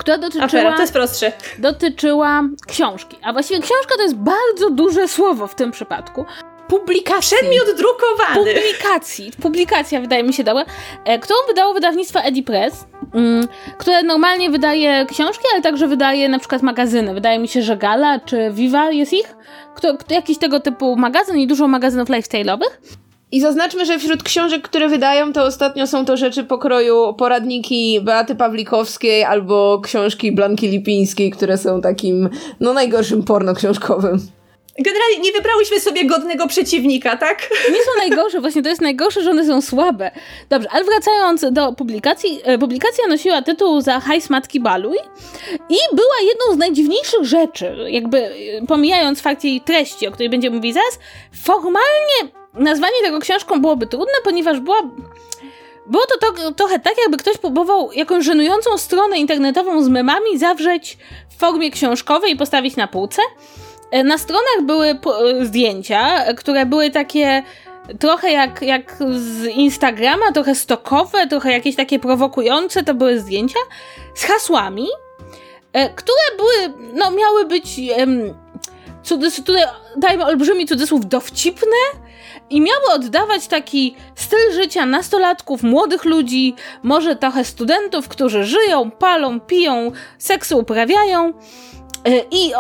[0.02, 0.46] która dotyczyła...
[0.46, 1.32] Afera, to jest prostsze.
[1.60, 3.18] Dotyczyła książki.
[3.24, 6.26] A właściwie książka to jest bardzo duże słowo w tym przypadku
[6.72, 7.38] publikacji.
[7.38, 8.54] Przedmiot drukowany.
[8.54, 9.32] Publikacji.
[9.42, 10.66] Publikacja, wydaje mi się, dała,
[11.06, 16.62] e, którą wydało wydawnictwo Edipress, mm, które normalnie wydaje książki, ale także wydaje na przykład
[16.62, 17.14] magazyny.
[17.14, 19.36] Wydaje mi się, że Gala czy Viva jest ich.
[19.76, 22.72] Kto, jakiś tego typu magazyn i dużo magazynów lifestyle'owych.
[23.32, 28.36] I zaznaczmy, że wśród książek, które wydają, to ostatnio są to rzeczy pokroju poradniki Beaty
[28.36, 32.30] Pawlikowskiej albo książki Blanki Lipińskiej, które są takim,
[32.60, 34.20] no najgorszym porno książkowym.
[34.80, 37.50] Generalnie nie wybrałyśmy sobie godnego przeciwnika, tak?
[37.72, 40.12] Nie są najgorsze, właśnie to jest najgorsze, że one są słabe.
[40.50, 42.42] Dobrze, ale wracając do publikacji.
[42.44, 44.98] E, publikacja nosiła tytuł za hajs Matki Baluj
[45.70, 48.32] i była jedną z najdziwniejszych rzeczy, jakby e,
[48.68, 51.00] pomijając fakt jej treści, o której będziemy mówić zaraz,
[51.44, 54.82] formalnie nazwanie tego książką byłoby trudne, ponieważ była...
[55.88, 60.98] Było to, to trochę tak, jakby ktoś próbował jakąś żenującą stronę internetową z memami zawrzeć
[61.30, 63.22] w formie książkowej i postawić na półce.
[63.92, 64.98] E, na stronach były e,
[65.46, 67.44] zdjęcia, które były takie
[68.00, 72.84] trochę jak, jak z Instagrama, trochę stokowe, trochę jakieś takie prowokujące.
[72.84, 73.60] To były zdjęcia
[74.16, 74.88] z hasłami,
[75.74, 77.80] e, które były, no miały być,
[79.04, 79.64] cudzysłów, tutaj
[79.98, 81.78] dajmy olbrzymi cudzysłów, dowcipne
[82.50, 89.40] i miały oddawać taki styl życia nastolatków, młodych ludzi, może trochę studentów, którzy żyją, palą,
[89.40, 91.34] piją, seksu uprawiają.
[92.32, 92.52] I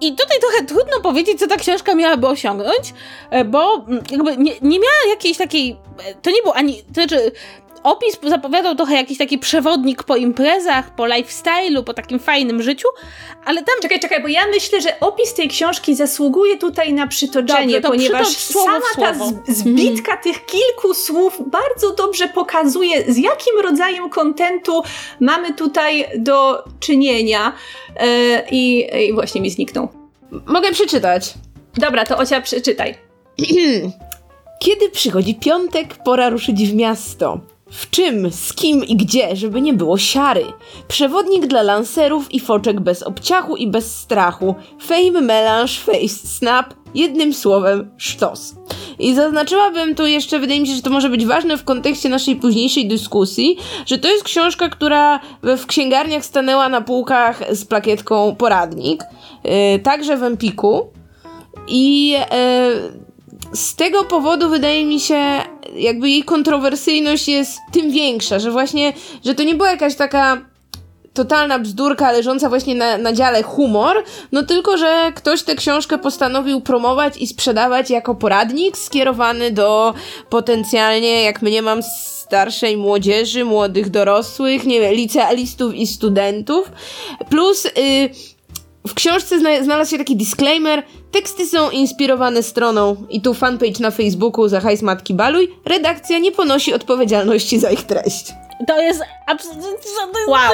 [0.00, 2.94] i tutaj trochę trudno powiedzieć, co ta książka miałaby osiągnąć,
[3.30, 5.76] e, bo mm, jakby nie, nie miała jakiejś takiej.
[6.04, 6.82] E, to nie był ani.
[6.82, 7.32] To znaczy,
[7.90, 12.88] opis zapowiadał trochę jakiś taki przewodnik po imprezach, po lifestyle'u, po takim fajnym życiu,
[13.44, 13.74] ale tam...
[13.82, 18.28] Czekaj, czekaj, bo ja myślę, że opis tej książki zasługuje tutaj na przytoczenie, dobrze, ponieważ
[18.28, 19.14] sama ta
[19.48, 20.22] zbitka mhm.
[20.22, 24.82] tych kilku słów bardzo dobrze pokazuje, z jakim rodzajem kontentu
[25.20, 27.52] mamy tutaj do czynienia
[28.00, 28.06] yy,
[28.50, 29.88] i, i właśnie mi zniknął.
[30.46, 31.34] Mogę przeczytać.
[31.76, 32.94] Dobra, to Ocia przeczytaj.
[34.64, 37.40] Kiedy przychodzi piątek, pora ruszyć w miasto.
[37.70, 40.44] W czym, z kim i gdzie, żeby nie było siary.
[40.88, 44.54] Przewodnik dla lancerów i foczek bez obciachu i bez strachu.
[44.80, 46.74] Fame, melange, face, snap.
[46.94, 48.54] Jednym słowem, sztos.
[48.98, 52.36] I zaznaczyłabym tu jeszcze, wydaje mi się, że to może być ważne w kontekście naszej
[52.36, 59.04] późniejszej dyskusji, że to jest książka, która w księgarniach stanęła na półkach z plakietką poradnik,
[59.44, 60.90] yy, także w Empiku.
[61.68, 63.07] I yy,
[63.52, 65.42] z tego powodu wydaje mi się,
[65.74, 68.92] jakby jej kontrowersyjność jest tym większa, że właśnie,
[69.24, 70.38] że to nie była jakaś taka
[71.14, 76.60] totalna bzdurka leżąca właśnie na, na dziale humor, no tylko, że ktoś tę książkę postanowił
[76.60, 79.94] promować i sprzedawać jako poradnik skierowany do
[80.30, 86.72] potencjalnie, jak mnie mam starszej młodzieży, młodych dorosłych, nie wiem, licealistów i studentów.
[87.30, 87.70] Plus y,
[88.86, 90.82] w książce znalazł się taki disclaimer.
[91.10, 95.48] Teksty są inspirowane stroną i tu fanpage na Facebooku za hajs Matki Baluj.
[95.64, 98.32] Redakcja nie ponosi odpowiedzialności za ich treść.
[98.66, 99.90] To jest absolutnie.
[100.28, 100.52] Wow.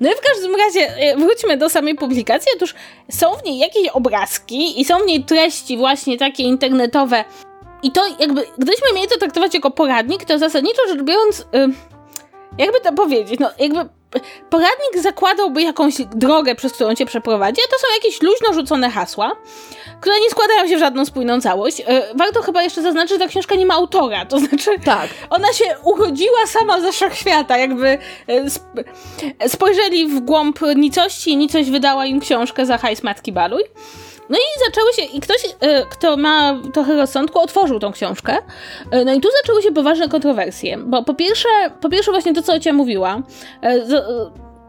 [0.00, 2.52] No i w każdym razie, e, wróćmy do samej publikacji.
[2.56, 2.74] Otóż
[3.10, 7.24] są w niej jakieś obrazki i są w niej treści właśnie takie internetowe.
[7.82, 11.68] I to jakby, gdybyśmy mieli to traktować jako poradnik, to zasadniczo rzecz biorąc, yy,
[12.58, 13.88] jakby to powiedzieć, no jakby
[14.50, 19.36] poradnik zakładałby jakąś drogę, przez którą cię przeprowadzi, a to są jakieś luźno rzucone hasła,
[20.00, 21.80] które nie składają się w żadną spójną całość.
[21.80, 25.08] E, warto chyba jeszcze zaznaczyć, że ta książka nie ma autora, to znaczy tak.
[25.30, 27.98] ona się urodziła sama ze wszechświata, jakby
[29.40, 33.62] e, spojrzeli w głąb nicości i nicość wydała im książkę za hajs Matki Baluj.
[34.30, 38.36] No i zaczęły się, i ktoś, e, kto ma trochę rozsądku, otworzył tą książkę.
[38.90, 41.48] E, no i tu zaczęły się poważne kontrowersje, bo po pierwsze,
[41.80, 43.22] po pierwsze właśnie to, co Ocia mówiła,
[43.62, 43.80] e,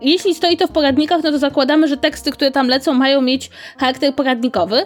[0.02, 3.50] jeśli stoi to w poradnikach, no to zakładamy, że teksty, które tam lecą, mają mieć
[3.78, 4.86] charakter poradnikowy,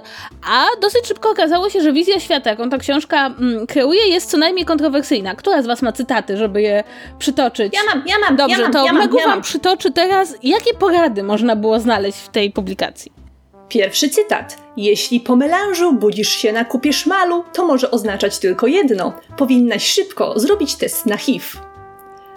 [0.50, 4.38] a dosyć szybko okazało się, że wizja świata, jaką ta książka mm, kreuje, jest co
[4.38, 5.36] najmniej kontrowersyjna.
[5.36, 6.84] Która z Was ma cytaty, żeby je
[7.20, 7.74] przytoczyć?
[7.74, 10.74] Ja mam, ja mam, Dobrze, ja mam, to ja Megu ja Wam przytoczy teraz, jakie
[10.74, 13.25] porady można było znaleźć w tej publikacji.
[13.70, 14.58] Pierwszy cytat.
[14.78, 19.14] Jeśli po melanżu budzisz się na kupie szmalu, to może oznaczać tylko jedno.
[19.38, 21.46] Powinnaś szybko zrobić test na HIV.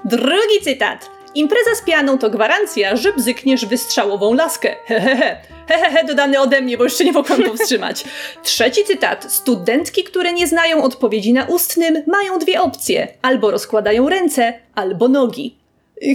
[0.05, 1.11] Drugi cytat.
[1.35, 4.77] Impreza z pianą to gwarancja, że bzykniesz wystrzałową laskę.
[4.87, 5.37] Hehehe.
[5.69, 8.05] Hehehe, dodany ode mnie, bo jeszcze nie mogłam powstrzymać.
[8.43, 9.33] Trzeci cytat.
[9.33, 13.09] Studentki, które nie znają odpowiedzi na ustnym, mają dwie opcje.
[13.23, 15.58] Albo rozkładają ręce, albo nogi.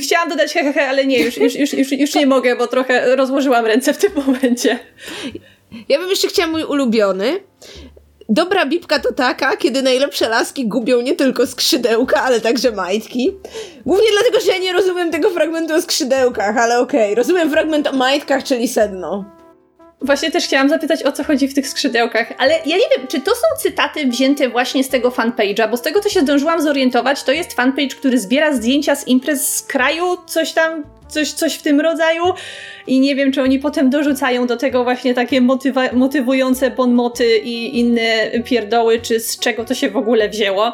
[0.01, 3.65] Chciałam dodać hehehe, ale nie, już, już, już, już, już nie mogę, bo trochę rozłożyłam
[3.65, 4.79] ręce w tym momencie.
[5.89, 7.39] Ja bym jeszcze chciała mój ulubiony.
[8.29, 13.31] Dobra bibka to taka, kiedy najlepsze laski gubią nie tylko skrzydełka, ale także majtki.
[13.85, 17.03] Głównie dlatego, że ja nie rozumiem tego fragmentu o skrzydełkach, ale okej.
[17.03, 17.15] Okay.
[17.15, 19.25] Rozumiem fragment o majtkach, czyli sedno.
[20.03, 23.21] Właśnie też chciałam zapytać, o co chodzi w tych skrzydełkach, ale ja nie wiem, czy
[23.21, 27.23] to są cytaty wzięte właśnie z tego fanpage'a, bo z tego, co się zdążyłam zorientować,
[27.23, 31.61] to jest fanpage, który zbiera zdjęcia z imprez z kraju, coś tam, coś, coś w
[31.61, 32.23] tym rodzaju
[32.87, 37.79] i nie wiem, czy oni potem dorzucają do tego właśnie takie motywa- motywujące bonmoty i
[37.79, 40.73] inne pierdoły, czy z czego to się w ogóle wzięło.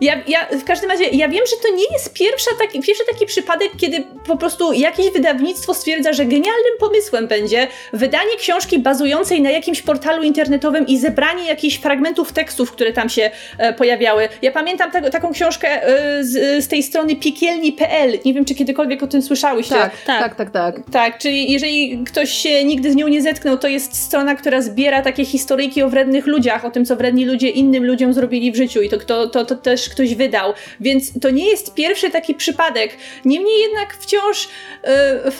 [0.00, 3.26] Ja, ja w każdym razie, ja wiem, że to nie jest pierwsza taki, pierwszy taki
[3.26, 9.50] przypadek, kiedy po prostu jakieś wydawnictwo stwierdza, że genialnym pomysłem będzie wydanie książki bazującej na
[9.50, 14.28] jakimś portalu internetowym i zebranie jakichś fragmentów tekstów, które tam się e, pojawiały.
[14.42, 18.18] Ja pamiętam te, taką książkę e, z, z, tej strony piekielni.pl.
[18.24, 19.74] Nie wiem, czy kiedykolwiek o tym słyszałyście.
[19.74, 20.90] Tak, tak, tak, tak, tak.
[20.92, 25.02] Tak, czyli jeżeli ktoś się nigdy z nią nie zetknął, to jest strona, która zbiera
[25.02, 28.82] takie historyjki o wrednych ludziach, o tym, co wredni ludzie innym ludziom zrobili w życiu
[28.82, 30.52] i to, to, to, to też ktoś wydał.
[30.80, 32.96] Więc to nie jest pierwszy taki przypadek.
[33.24, 34.48] Niemniej jednak wciąż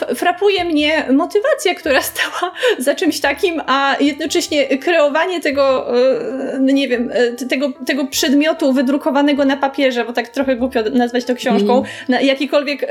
[0.09, 6.87] y, frapuje mnie motywacja, która stała za czymś takim, a jednocześnie kreowanie tego, y, nie
[6.87, 11.83] wiem, y, tego, tego przedmiotu wydrukowanego na papierze, bo tak trochę głupio nazwać to książką,
[12.09, 12.25] mm.
[12.25, 12.87] jakikolwiek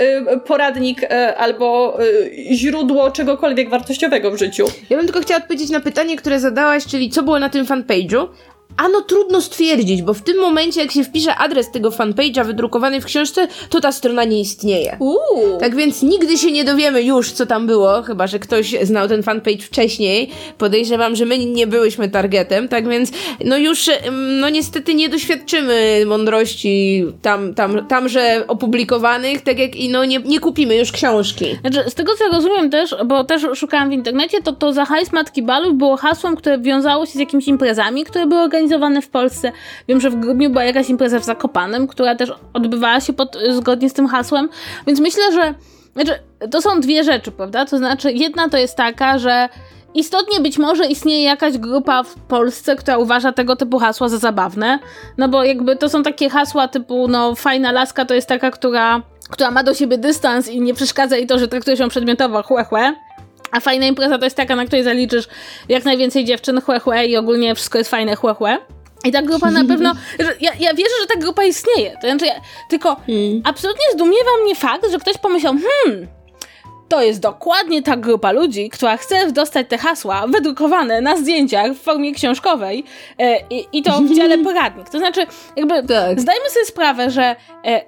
[0.46, 1.00] poradnik
[1.36, 1.98] albo
[2.52, 4.66] źródło czegokolwiek wartościowego w życiu.
[4.90, 8.28] Ja bym tylko chciała odpowiedzieć na pytanie, które zadałaś, czyli co było na tym fanpage'u.
[8.76, 13.04] Ano trudno stwierdzić, bo w tym momencie, jak się wpisze adres tego fanpage'a wydrukowany w
[13.04, 14.96] książce, to ta strona nie istnieje.
[15.00, 15.58] Uuu.
[15.60, 19.22] Tak więc nigdy się nie dowiemy już, co tam było, chyba że ktoś znał ten
[19.22, 20.30] fanpage wcześniej.
[20.58, 23.10] Podejrzewam, że my nie byłyśmy targetem, tak więc
[23.44, 23.90] no już,
[24.40, 30.40] no niestety nie doświadczymy mądrości tam, tam, tamże opublikowanych, tak jak i no nie, nie
[30.40, 31.44] kupimy już książki.
[31.60, 35.12] Znaczy, z tego co rozumiem też, bo też szukałam w internecie, to to za hajs
[35.12, 38.65] Matki Balów było hasłem, które wiązało się z jakimiś imprezami, które były organizowane
[39.02, 39.52] w Polsce.
[39.88, 43.90] Wiem, że w grudniu była jakaś impreza w Zakopanem, która też odbywała się pod, zgodnie
[43.90, 44.48] z tym hasłem,
[44.86, 45.54] więc myślę, że
[45.92, 47.64] znaczy, to są dwie rzeczy, prawda?
[47.64, 49.48] To znaczy, jedna to jest taka, że
[49.94, 54.78] istotnie być może istnieje jakaś grupa w Polsce, która uważa tego typu hasła za zabawne,
[55.18, 59.02] no bo jakby to są takie hasła typu, no fajna laska to jest taka, która,
[59.30, 62.64] która ma do siebie dystans i nie przeszkadza jej to, że traktuje się przedmiotowo, chłe,
[62.64, 62.94] chłe.
[63.50, 65.28] A fajna impreza to jest taka, na której zaliczysz
[65.68, 68.58] jak najwięcej dziewczyn, chłe, chłe i ogólnie wszystko jest fajne, chłe, chłe.
[69.04, 69.94] I ta grupa na pewno.
[70.40, 71.96] Ja, ja wierzę, że ta grupa istnieje.
[72.02, 72.34] To znaczy, ja,
[72.70, 73.42] tylko hmm.
[73.44, 75.54] absolutnie zdumiewa mnie fakt, że ktoś pomyślał,
[75.84, 76.06] hmm,
[76.88, 81.82] to jest dokładnie ta grupa ludzi, która chce dostać te hasła wydrukowane na zdjęciach w
[81.82, 82.84] formie książkowej
[83.18, 84.88] e, i, i, to w dziale poradnik.
[84.90, 86.20] To znaczy, jakby tak.
[86.20, 87.82] zdajmy sobie sprawę, że e,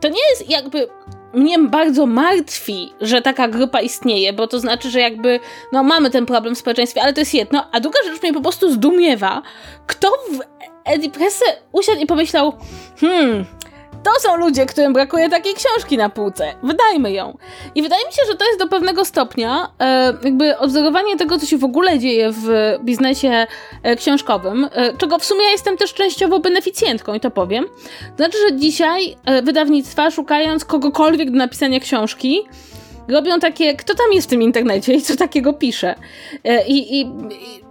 [0.00, 0.88] to nie jest jakby
[1.34, 5.40] mnie bardzo martwi, że taka grupa istnieje, bo to znaczy, że jakby,
[5.72, 7.66] no mamy ten problem w społeczeństwie, ale to jest jedno.
[7.72, 9.42] A druga rzecz mnie po prostu zdumiewa,
[9.86, 10.40] kto w
[10.84, 12.52] Edipresse usiadł i pomyślał,
[13.00, 13.44] hmm,
[14.02, 16.54] to są ludzie, którym brakuje takiej książki na półce.
[16.62, 17.38] Wydajmy ją.
[17.74, 21.46] I wydaje mi się, że to jest do pewnego stopnia e, jakby odzorowanie tego, co
[21.46, 23.46] się w ogóle dzieje w biznesie
[23.82, 27.66] e, książkowym, e, czego w sumie ja jestem też częściowo beneficjentką i to powiem.
[28.16, 32.42] Znaczy, że dzisiaj e, wydawnictwa szukając kogokolwiek do napisania książki,
[33.08, 35.94] robią takie, kto tam jest w tym internecie i co takiego pisze.
[36.44, 37.06] E, I, i,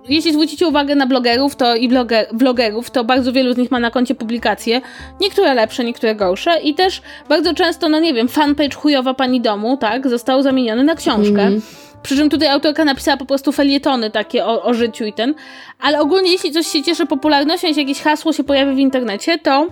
[0.10, 3.80] jeśli zwrócicie uwagę na blogerów to i bloger, vlogerów, to bardzo wielu z nich ma
[3.80, 4.82] na koncie publikacje.
[5.20, 6.60] Niektóre lepsze, niektóre gorsze.
[6.60, 10.96] I też bardzo często, no nie wiem, fanpage chujowa pani domu, tak, został zamieniony na
[10.96, 11.42] książkę.
[11.42, 11.62] Mm.
[12.04, 15.34] Przy czym tutaj autorka napisała po prostu felietony takie o, o życiu i ten.
[15.80, 19.68] Ale ogólnie, jeśli coś się cieszy popularnością, jeśli jakieś hasło się pojawi w internecie, to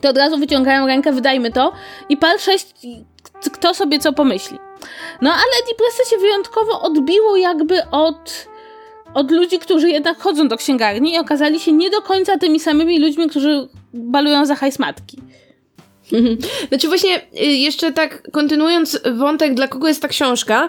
[0.00, 1.72] to od razu wyciągają rękę, wydajmy to
[2.08, 2.66] i pal 6,
[3.52, 4.58] kto sobie co pomyśli.
[5.22, 8.48] No ale Depressa się wyjątkowo odbiło jakby od
[9.14, 12.98] od ludzi, którzy jednak chodzą do księgarni i okazali się nie do końca tymi samymi
[12.98, 15.18] ludźmi, którzy balują za hajs matki.
[16.68, 20.68] Znaczy właśnie y, jeszcze tak kontynuując wątek, dla kogo jest ta książka,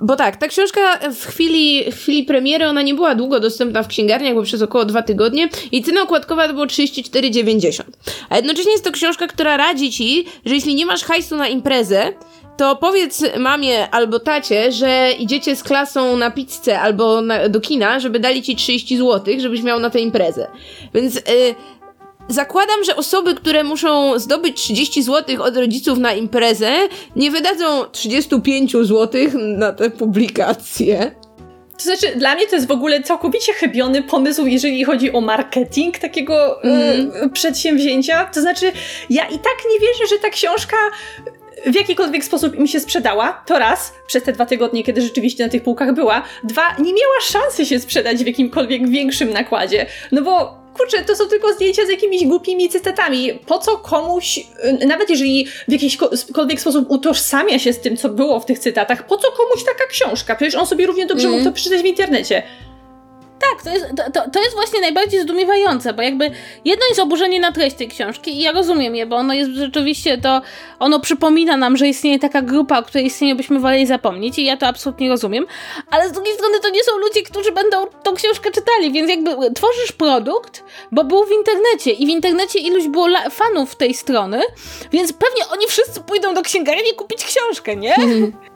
[0.00, 0.80] bo tak, ta książka
[1.14, 4.84] w chwili, w chwili premiery, ona nie była długo dostępna w księgarniach, bo przez około
[4.84, 7.82] dwa tygodnie i cena okładkowa to było 34,90.
[8.28, 12.12] A jednocześnie jest to książka, która radzi ci, że jeśli nie masz hajsu na imprezę,
[12.56, 18.00] to powiedz mamie albo tacie, że idziecie z klasą na pizzę albo na, do kina,
[18.00, 20.46] żeby dali ci 30 zł, żebyś miał na tę imprezę.
[20.94, 21.14] Więc...
[21.14, 21.54] Yy,
[22.28, 26.72] zakładam, że osoby, które muszą zdobyć 30 zł od rodziców na imprezę,
[27.16, 31.14] nie wydadzą 35 zł na tę publikację.
[31.76, 35.98] To znaczy, dla mnie to jest w ogóle całkowicie chybiony pomysł, jeżeli chodzi o marketing
[35.98, 37.12] takiego mm.
[37.24, 38.24] y, przedsięwzięcia.
[38.24, 38.72] To znaczy,
[39.10, 40.76] ja i tak nie wierzę, że ta książka
[41.66, 45.50] w jakikolwiek sposób im się sprzedała, to raz, przez te dwa tygodnie, kiedy rzeczywiście na
[45.50, 50.60] tych półkach była, dwa, nie miała szansy się sprzedać w jakimkolwiek większym nakładzie, no bo
[50.74, 53.38] kurczę, to są tylko zdjęcia z jakimiś głupimi cytatami.
[53.46, 58.40] Po co komuś, y, nawet jeżeli w jakikolwiek sposób utożsamia się z tym, co było
[58.40, 60.36] w tych cytatach, po co komuś taka książka?
[60.36, 61.38] Przecież on sobie równie dobrze mm.
[61.38, 62.42] mógł to przeczytać w internecie.
[63.40, 66.30] Tak, to jest, to, to jest właśnie najbardziej zdumiewające, bo jakby
[66.64, 70.18] jedno jest oburzenie na treść tej książki i ja rozumiem je, bo ono jest rzeczywiście
[70.18, 70.42] to,
[70.78, 74.56] ono przypomina nam, że istnieje taka grupa, o której istnieniu byśmy woleli zapomnieć i ja
[74.56, 75.46] to absolutnie rozumiem,
[75.90, 79.30] ale z drugiej strony to nie są ludzie, którzy będą tą książkę czytali, więc jakby
[79.54, 84.40] tworzysz produkt, bo był w internecie i w internecie iluś było fanów tej strony,
[84.92, 87.94] więc pewnie oni wszyscy pójdą do księgarni kupić książkę, nie?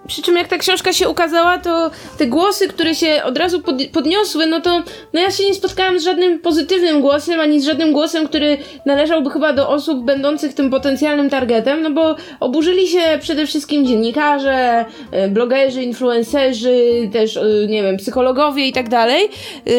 [0.07, 3.77] Przy czym jak ta książka się ukazała, to te głosy, które się od razu pod,
[3.93, 4.74] podniosły, no to
[5.13, 9.31] no ja się nie spotkałam z żadnym pozytywnym głosem, ani z żadnym głosem, który należałby
[9.31, 15.29] chyba do osób będących tym potencjalnym targetem, no bo oburzyli się przede wszystkim dziennikarze, e,
[15.29, 19.25] blogerzy, influencerzy, też, e, nie wiem, psychologowie i tak dalej.
[19.25, 19.71] E,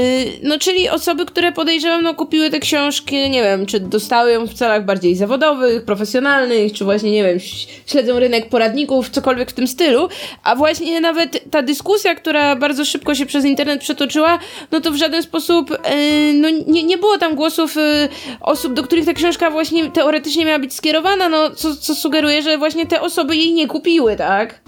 [0.44, 4.54] no czyli osoby, które podejrzewam, no kupiły te książki, nie wiem, czy dostały ją w
[4.54, 7.40] celach bardziej zawodowych, profesjonalnych, czy właśnie, nie wiem,
[7.86, 10.10] śledzą rynek poradników, cokolwiek w tym stylu.
[10.44, 14.40] A właśnie nawet ta dyskusja, która bardzo szybko się przez internet przetoczyła,
[14.72, 18.10] no to w żaden sposób yy, no nie, nie było tam głosów yy,
[18.42, 22.58] osób, do których ta książka właśnie teoretycznie miała być skierowana, no co, co sugeruje, że
[22.58, 24.62] właśnie te osoby jej nie kupiły, tak?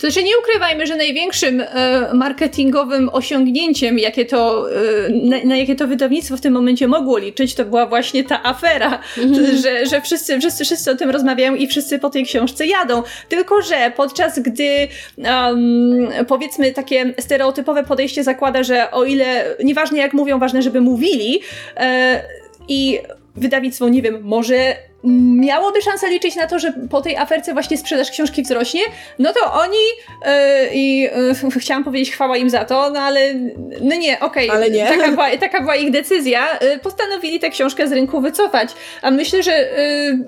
[0.00, 5.88] znaczy nie ukrywajmy, że największym e, marketingowym osiągnięciem, jakie to, e, na, na, jakie to
[5.88, 9.56] wydawnictwo w tym momencie mogło liczyć, to była właśnie ta afera, mm.
[9.62, 13.02] że, że wszyscy, wszyscy, wszyscy o tym rozmawiają i wszyscy po tej książce jadą.
[13.28, 14.88] Tylko, że podczas gdy
[15.18, 21.40] um, powiedzmy takie stereotypowe podejście zakłada, że o ile, nieważne jak mówią, ważne, żeby mówili
[21.76, 22.22] e,
[22.68, 22.98] i
[23.36, 24.76] wydawnictwo, nie wiem, może
[25.06, 28.80] miałoby szansę liczyć na to, że po tej aferce właśnie sprzedaż książki wzrośnie,
[29.18, 29.78] no to oni
[30.24, 30.30] yy,
[30.74, 31.00] i
[31.44, 33.34] yy, chciałam powiedzieć chwała im za to, no ale
[33.80, 34.70] no nie, okej, okay.
[34.88, 38.70] Taka, była, taka była ich decyzja, yy, postanowili tę książkę z rynku wycofać,
[39.02, 39.68] a myślę, że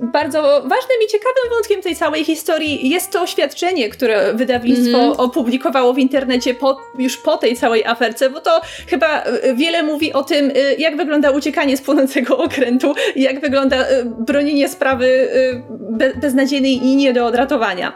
[0.01, 5.21] bardzo ważnym i ciekawym wątkiem tej całej historii jest to oświadczenie, które wydawnictwo mm -hmm.
[5.21, 9.25] opublikowało w internecie po, już po tej całej aferce, bo to chyba
[9.55, 15.63] wiele mówi o tym, jak wygląda uciekanie z płonącego okrętu, jak wygląda bronienie sprawy y,
[15.71, 17.93] be beznadziejnej i nie do odratowania.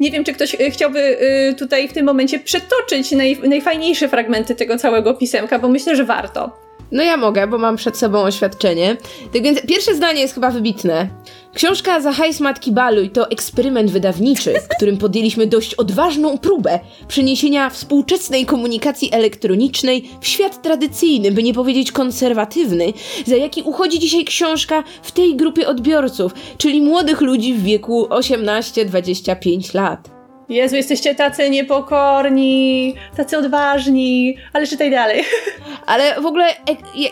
[0.00, 1.18] Nie wiem, czy ktoś y, chciałby
[1.50, 6.04] y, tutaj w tym momencie przetoczyć naj, najfajniejsze fragmenty tego całego pisemka, bo myślę, że
[6.04, 6.65] warto.
[6.92, 8.96] No ja mogę, bo mam przed sobą oświadczenie.
[9.32, 11.08] Tak więc pierwsze zdanie jest chyba wybitne.
[11.54, 17.70] Książka za hajs Matki Baluj to eksperyment wydawniczy, w którym podjęliśmy dość odważną próbę przeniesienia
[17.70, 22.92] współczesnej komunikacji elektronicznej w świat tradycyjny, by nie powiedzieć konserwatywny,
[23.26, 29.74] za jaki uchodzi dzisiaj książka w tej grupie odbiorców, czyli młodych ludzi w wieku 18-25
[29.74, 30.15] lat.
[30.48, 35.24] Jezu, jesteście tacy niepokorni, tacy odważni, ale czytaj dalej.
[35.86, 36.46] Ale w ogóle,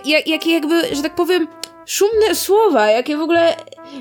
[0.04, 1.48] jak, jak, jakby, że tak powiem,
[1.86, 3.56] szumne słowa, jakie w ogóle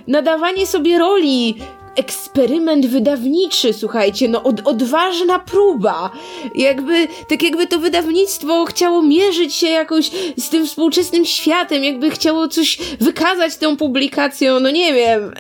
[0.08, 1.56] nadawanie sobie roli,
[1.96, 6.12] eksperyment wydawniczy, słuchajcie, no od, odważna próba.
[6.56, 12.48] Jakby, tak jakby to wydawnictwo chciało mierzyć się jakoś z tym współczesnym światem, jakby chciało
[12.48, 15.34] coś wykazać tą publikacją, no nie wiem.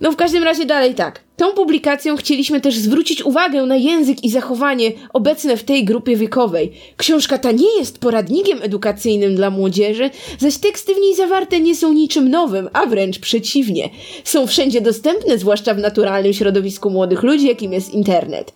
[0.00, 1.20] No w każdym razie dalej tak.
[1.36, 6.72] Tą publikacją chcieliśmy też zwrócić uwagę na język i zachowanie obecne w tej grupie wiekowej.
[6.96, 11.92] Książka ta nie jest poradnikiem edukacyjnym dla młodzieży, zaś teksty w niej zawarte nie są
[11.92, 13.90] niczym nowym, a wręcz przeciwnie.
[14.24, 18.52] Są wszędzie dostępne, zwłaszcza w naturalnym środowisku młodych ludzi, jakim jest internet.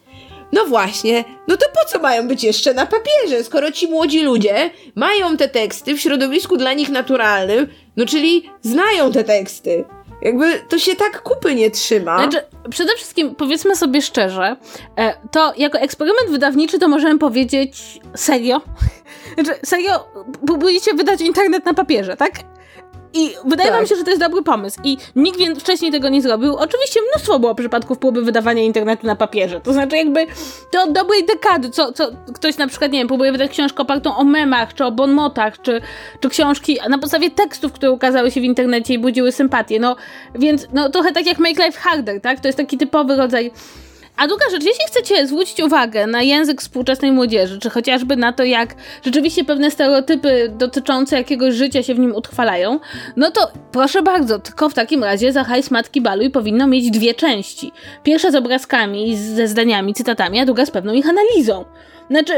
[0.52, 4.70] No właśnie, no to po co mają być jeszcze na papierze, skoro ci młodzi ludzie
[4.94, 9.84] mają te teksty w środowisku dla nich naturalnym, no czyli znają te teksty.
[10.22, 12.18] Jakby to się tak kupy nie trzyma.
[12.18, 14.56] Znaczy, przede wszystkim powiedzmy sobie szczerze,
[14.96, 18.60] e, to jako eksperyment wydawniczy to możemy powiedzieć serio.
[19.34, 20.08] Znaczy, serio,
[20.46, 22.32] próbujecie wydać internet na papierze, tak?
[23.14, 23.78] I wydaje tak.
[23.78, 24.80] wam się, że to jest dobry pomysł.
[24.84, 26.56] I nikt więc wcześniej tego nie zrobił.
[26.56, 29.60] Oczywiście mnóstwo było przypadków próby wydawania internetu na papierze.
[29.60, 30.26] To znaczy jakby
[30.70, 34.16] to od dobrej dekady, co, co ktoś na przykład, nie wiem, próbuje wydać książkę opartą
[34.16, 35.80] o memach, czy o bonmotach, czy,
[36.20, 39.80] czy książki na podstawie tekstów, które ukazały się w internecie i budziły sympatię.
[39.80, 39.96] No,
[40.34, 42.40] więc no trochę tak jak Make Life Harder, tak?
[42.40, 43.50] To jest taki typowy rodzaj
[44.16, 48.44] a druga rzecz, jeśli chcecie zwrócić uwagę na język współczesnej młodzieży, czy chociażby na to,
[48.44, 52.80] jak rzeczywiście pewne stereotypy dotyczące jakiegoś życia się w nim utrwalają,
[53.16, 57.14] no to proszę bardzo, tylko w takim razie za hajs Matki Baluj powinno mieć dwie
[57.14, 57.72] części.
[58.02, 61.64] Pierwsza z obrazkami, ze zdaniami, cytatami, a druga z pewną ich analizą.
[62.10, 62.32] Znaczy,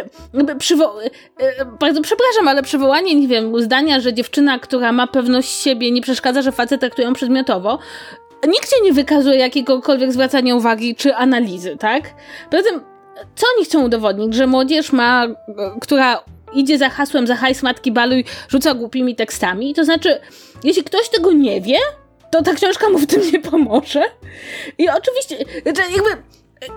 [0.58, 5.62] przywo- e, e, bardzo przepraszam, ale przywołanie, nie wiem, zdania, że dziewczyna, która ma pewność
[5.62, 7.78] siebie, nie przeszkadza, że facet traktuje ją przedmiotowo,
[8.44, 12.14] się nie wykazuje jakiegokolwiek zwracania uwagi czy analizy, tak?
[12.50, 12.80] Poza tym,
[13.34, 14.34] co oni chcą udowodnić?
[14.34, 15.26] Że młodzież ma,
[15.80, 16.24] która
[16.54, 19.74] idzie za hasłem za hajs matki baluj, rzuca głupimi tekstami?
[19.74, 20.20] To znaczy,
[20.64, 21.78] jeśli ktoś tego nie wie,
[22.30, 24.02] to ta książka mu w tym nie pomoże.
[24.78, 26.22] I oczywiście, znaczy jakby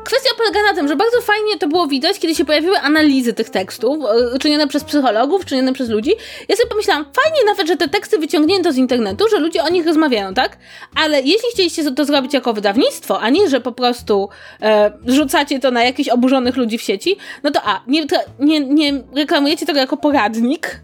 [0.03, 3.49] kwestia polega na tym, że bardzo fajnie to było widać, kiedy się pojawiły analizy tych
[3.49, 3.97] tekstów,
[4.35, 6.11] e, czynione przez psychologów, czynione przez ludzi.
[6.49, 9.85] Ja sobie pomyślałam, fajnie nawet, że te teksty wyciągnięto z internetu, że ludzie o nich
[9.85, 10.57] rozmawiają, tak?
[10.95, 14.29] Ale jeśli chcieliście to zrobić jako wydawnictwo, a nie, że po prostu
[14.61, 18.05] e, rzucacie to na jakichś oburzonych ludzi w sieci, no to a, nie,
[18.39, 20.81] nie, nie reklamujecie tego jako poradnik,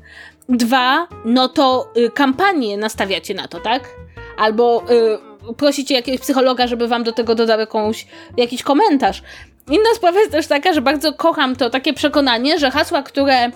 [0.50, 3.90] dwa, no to y, kampanię nastawiacie na to, tak?
[4.38, 4.84] Albo...
[4.92, 9.24] Y, prosicie jakiegoś psychologa, żeby wam do tego dodał jakąś, jakiś komentarz.
[9.68, 13.52] Inna sprawa jest też taka, że bardzo kocham to takie przekonanie, że hasła, które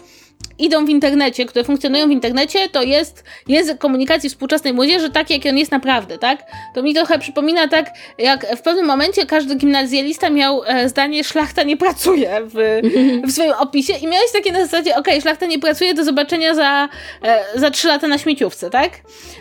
[0.60, 5.46] idą w internecie, które funkcjonują w internecie, to jest język komunikacji współczesnej młodzieży tak, jak
[5.46, 6.44] on jest naprawdę, tak?
[6.76, 11.64] To mi trochę przypomina tak, jak w pewnym momencie każdy gimnazjalista miał e, zdanie szlachta
[11.64, 12.82] nie pracuje w,
[13.28, 16.56] w swoim opisie i miałeś takie na zasadzie, okej, okay, szlachta nie pracuje, do zobaczenia
[16.56, 16.90] za,
[17.24, 18.92] e, za trzy lata na śmieciówce, tak?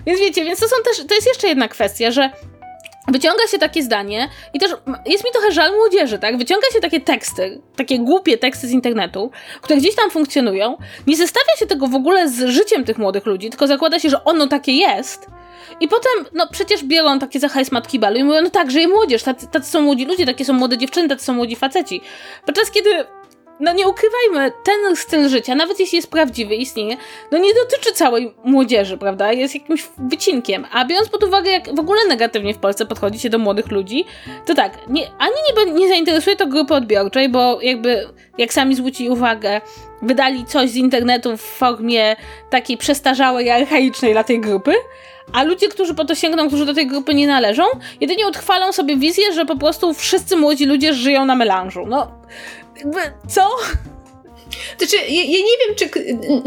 [0.06, 2.30] Więc wiecie, więc to są też, to jest jeszcze jedna kwestia, że
[3.08, 4.70] Wyciąga się takie zdanie i też
[5.06, 6.38] jest mi trochę żal młodzieży, tak?
[6.38, 9.30] Wyciąga się takie teksty, takie głupie teksty z internetu,
[9.62, 13.50] które gdzieś tam funkcjonują, nie zestawia się tego w ogóle z życiem tych młodych ludzi,
[13.50, 15.26] tylko zakłada się, że ono takie jest.
[15.80, 18.88] I potem, no przecież biorą takie za hajs matki balu i mówią, no tak, żyje
[18.88, 22.00] młodzież, tacy, tacy są młodzi ludzie, takie są młode dziewczyny, tacy są młodzi faceci.
[22.46, 22.90] Podczas kiedy
[23.60, 26.96] no nie ukrywajmy, ten styl życia, nawet jeśli jest prawdziwy, istnieje,
[27.30, 29.32] no nie dotyczy całej młodzieży, prawda?
[29.32, 30.64] Jest jakimś wycinkiem.
[30.72, 34.04] A biorąc pod uwagę, jak w ogóle negatywnie w Polsce podchodzi się do młodych ludzi,
[34.46, 39.10] to tak, nie, ani nie, nie zainteresuje to grupy odbiorczej, bo jakby, jak sami zwrócili
[39.10, 39.60] uwagę,
[40.02, 42.16] wydali coś z internetu w formie
[42.50, 44.74] takiej przestarzałej, archaicznej dla tej grupy,
[45.32, 47.64] a ludzie, którzy po to sięgną, którzy do tej grupy nie należą,
[48.00, 51.86] jedynie utrwalą sobie wizję, że po prostu wszyscy młodzi ludzie żyją na melanżu.
[51.86, 52.12] No,
[53.28, 53.48] co?
[54.78, 55.88] Znaczy, ja, ja, nie wiem, czy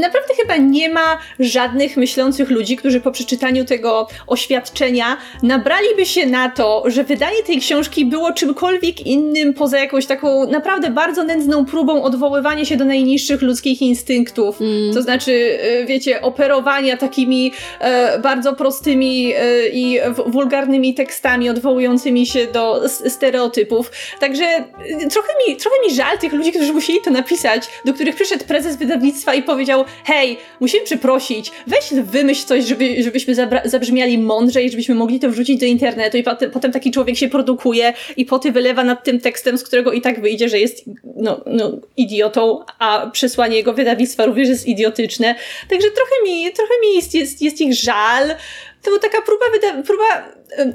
[0.01, 6.49] naprawdę chyba nie ma żadnych myślących ludzi, którzy po przeczytaniu tego oświadczenia nabraliby się na
[6.49, 12.03] to, że wydanie tej książki było czymkolwiek innym poza jakąś taką naprawdę bardzo nędzną próbą
[12.03, 14.61] odwoływania się do najniższych ludzkich instynktów.
[14.61, 14.93] Mm.
[14.93, 22.47] To znaczy, e, wiecie, operowania takimi e, bardzo prostymi e, i wulgarnymi tekstami odwołującymi się
[22.47, 23.91] do stereotypów.
[24.19, 24.65] Także e,
[25.09, 28.77] trochę mi, trochę mi żal tych ludzi, którzy musieli to napisać, do których przyszedł prezes
[28.77, 33.35] wydawnictwa i powiedział: Hej, musimy przeprosić, weź wymyśl coś, żeby, żebyśmy
[33.65, 37.93] zabrzmiali mądrzej, żebyśmy mogli to wrzucić do internetu, i potem, potem taki człowiek się produkuje
[38.17, 40.85] i poty wylewa nad tym tekstem, z którego i tak wyjdzie, że jest
[41.15, 45.35] no, no, idiotą, a przesłanie jego wydawnictwa również jest idiotyczne.
[45.69, 48.35] Także trochę mi, trochę mi jest, jest, jest ich żal
[48.83, 49.45] to była taka próba,
[49.85, 50.29] próba,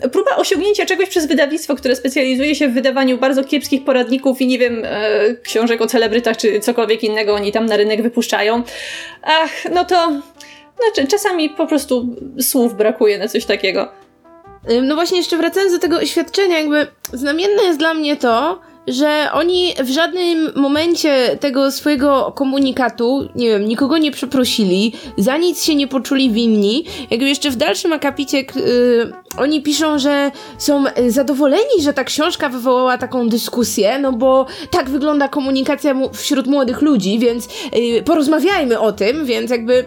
[0.09, 4.59] próba osiągnięcia czegoś przez wydawnictwo, które specjalizuje się w wydawaniu bardzo kiepskich poradników i nie
[4.59, 8.63] wiem, e, książek o celebrytach czy cokolwiek innego oni tam na rynek wypuszczają.
[9.23, 10.13] Ach, no to
[10.83, 13.93] znaczy, czasami po prostu słów brakuje na coś takiego.
[14.83, 19.75] No właśnie, jeszcze wracając do tego oświadczenia, jakby znamienne jest dla mnie to, że oni
[19.85, 25.89] w żadnym momencie tego swojego komunikatu, nie wiem, nikogo nie przeprosili, za nic się nie
[25.89, 26.85] poczuli winni.
[27.11, 32.99] Jakby jeszcze w dalszym akapicie yy, oni piszą, że są zadowoleni, że ta książka wywołała
[32.99, 39.27] taką dyskusję, no bo tak wygląda komunikacja wśród młodych ludzi, więc yy, porozmawiajmy o tym,
[39.27, 39.85] więc jakby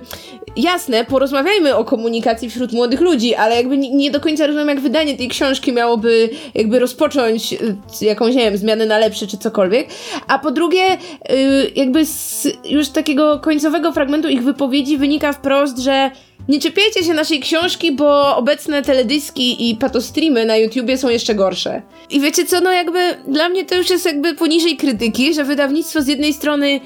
[0.58, 5.18] jasne, porozmawiajmy o komunikacji wśród młodych ludzi, ale jakby nie, do końca rozumiem, jak wydanie
[5.18, 9.90] tej książki miałoby jakby rozpocząć y, jakąś, nie wiem, zmianę na lepsze czy cokolwiek.
[10.28, 10.98] A po drugie,
[11.32, 16.12] y, jakby z już takiego końcowego fragmentu ich wypowiedzi wynika wprost, że
[16.50, 21.82] nie czepiajcie się naszej książki, bo obecne teledyski i patostreamy na YouTubie są jeszcze gorsze.
[22.10, 26.02] I wiecie co, no jakby dla mnie to już jest jakby poniżej krytyki, że wydawnictwo
[26.02, 26.80] z jednej strony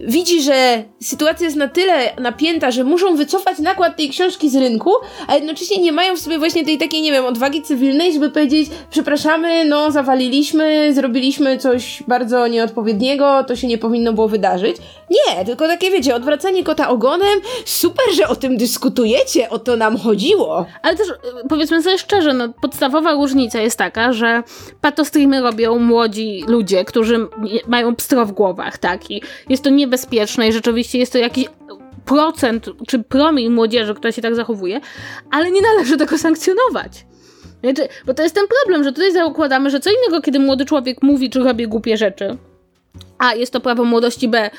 [0.00, 4.90] widzi, że sytuacja jest na tyle napięta, że muszą wycofać nakład tej książki z rynku,
[5.26, 8.70] a jednocześnie nie mają w sobie właśnie tej takiej, nie wiem, odwagi cywilnej, żeby powiedzieć,
[8.90, 14.76] przepraszamy, no zawaliliśmy, zrobiliśmy coś bardzo nieodpowiedniego, to się nie powinno było wydarzyć.
[15.10, 18.56] Nie, tylko takie, wiecie, odwracanie kota ogonem, super, że o tym
[19.50, 20.66] o to nam chodziło.
[20.82, 21.14] Ale też, y,
[21.48, 24.42] powiedzmy sobie szczerze, no, podstawowa różnica jest taka, że
[24.80, 27.28] patostreamy robią młodzi ludzie, którzy
[27.66, 31.46] mają pstro w głowach, tak, i jest to niebezpieczne i rzeczywiście jest to jakiś
[32.04, 34.80] procent czy promil młodzieży, która się tak zachowuje,
[35.30, 37.06] ale nie należy tego sankcjonować.
[37.62, 41.02] Znaczy, bo to jest ten problem, że tutaj zakładamy, że co innego, kiedy młody człowiek
[41.02, 42.36] mówi czy robi głupie rzeczy,
[43.18, 44.50] a jest to prawo młodości B,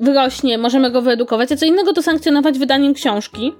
[0.00, 3.52] wyrośnie, możemy go wyedukować, a co innego to sankcjonować wydaniem książki,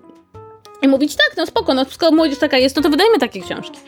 [0.82, 3.78] i mówić, tak, no spoko, no skoro młodzież taka jest, no to wydajmy takie książki.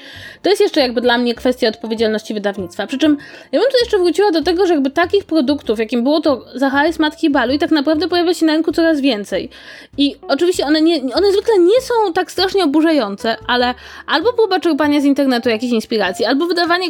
[0.42, 2.86] To jest jeszcze jakby dla mnie kwestia odpowiedzialności wydawnictwa.
[2.86, 3.18] Przy czym
[3.52, 6.98] ja bym tu jeszcze wróciła do tego, że jakby takich produktów, jakim było to Zacharis
[6.98, 9.50] Matki Balu i tak naprawdę pojawia się na rynku coraz więcej.
[9.98, 13.74] I oczywiście one, nie, one zwykle nie są tak strasznie oburzające, ale
[14.06, 16.86] albo próba czerpania z internetu jakiejś inspiracji, albo wydawanie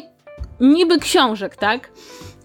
[0.61, 1.91] niby książek, tak?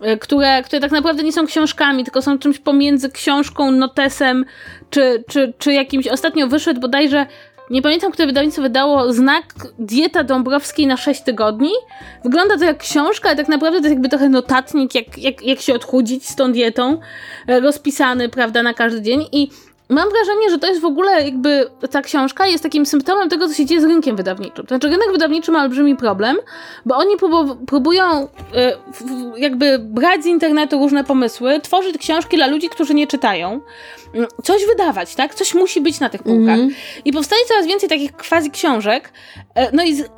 [0.02, 4.46] E, które, które tak naprawdę nie są książkami, tylko są czymś pomiędzy książką, notesem,
[4.90, 6.08] czy, czy, czy jakimś.
[6.08, 7.26] Ostatnio wyszedł bodajże
[7.70, 9.44] nie pamiętam, które wydawnictwo wydało znak
[9.80, 11.72] Dieta Dąbrowskiej na 6 tygodni.
[12.24, 15.60] Wygląda to jak książka, ale tak naprawdę to jest jakby trochę notatnik, jak, jak, jak
[15.60, 17.00] się odchudzić z tą dietą,
[17.48, 19.26] e, rozpisany, prawda, na każdy dzień.
[19.32, 19.50] I
[19.90, 23.54] mam wrażenie, że to jest w ogóle jakby ta książka jest takim symptomem tego, co
[23.54, 24.66] się dzieje z rynkiem wydawniczym.
[24.66, 26.38] To znaczy, rynek wydawniczy ma olbrzymi problem,
[26.86, 27.16] bo oni
[27.68, 28.78] próbują e,
[29.38, 33.62] jakby brać z internetu różne pomysły, tworzyć książki dla ludzi, którzy nie czytają,
[34.14, 35.36] mm, coś wydawać, tak?
[35.36, 36.56] Coś musi być na tych półkach.
[36.56, 36.74] Mm -hmm.
[37.06, 39.12] I powstaje coraz więcej takich quasi książek,
[39.56, 40.10] e, no i z,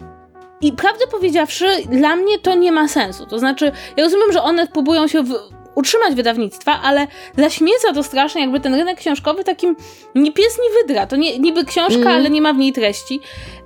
[0.61, 3.25] i prawdę powiedziawszy, dla mnie to nie ma sensu.
[3.25, 5.33] To znaczy, ja rozumiem, że one próbują się w,
[5.75, 7.07] utrzymać wydawnictwa, ale
[7.37, 9.75] zaśmieca to strasznie jakby ten rynek książkowy takim
[10.15, 11.07] ni pies, ni wydra.
[11.07, 12.07] To nie, niby książka, mm.
[12.07, 13.19] ale nie ma w niej treści.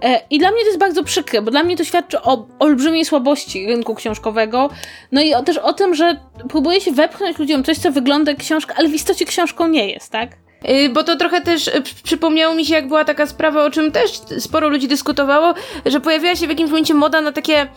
[0.04, 3.06] E, I dla mnie to jest bardzo przykre, bo dla mnie to świadczy o olbrzymiej
[3.06, 4.70] słabości rynku książkowego.
[5.12, 8.40] No i o, też o tym, że próbuje się wepchnąć ludziom coś, co wygląda jak
[8.40, 10.45] książka, ale w istocie książką nie jest, tak?
[10.70, 13.92] Y, bo to trochę też y, przypomniało mi się, jak była taka sprawa, o czym
[13.92, 15.54] też sporo ludzi dyskutowało,
[15.86, 17.68] że pojawiła się w jakimś momencie moda na takie y,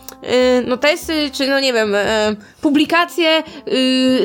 [0.67, 1.95] notesy, czy no nie wiem,
[2.61, 3.43] publikacje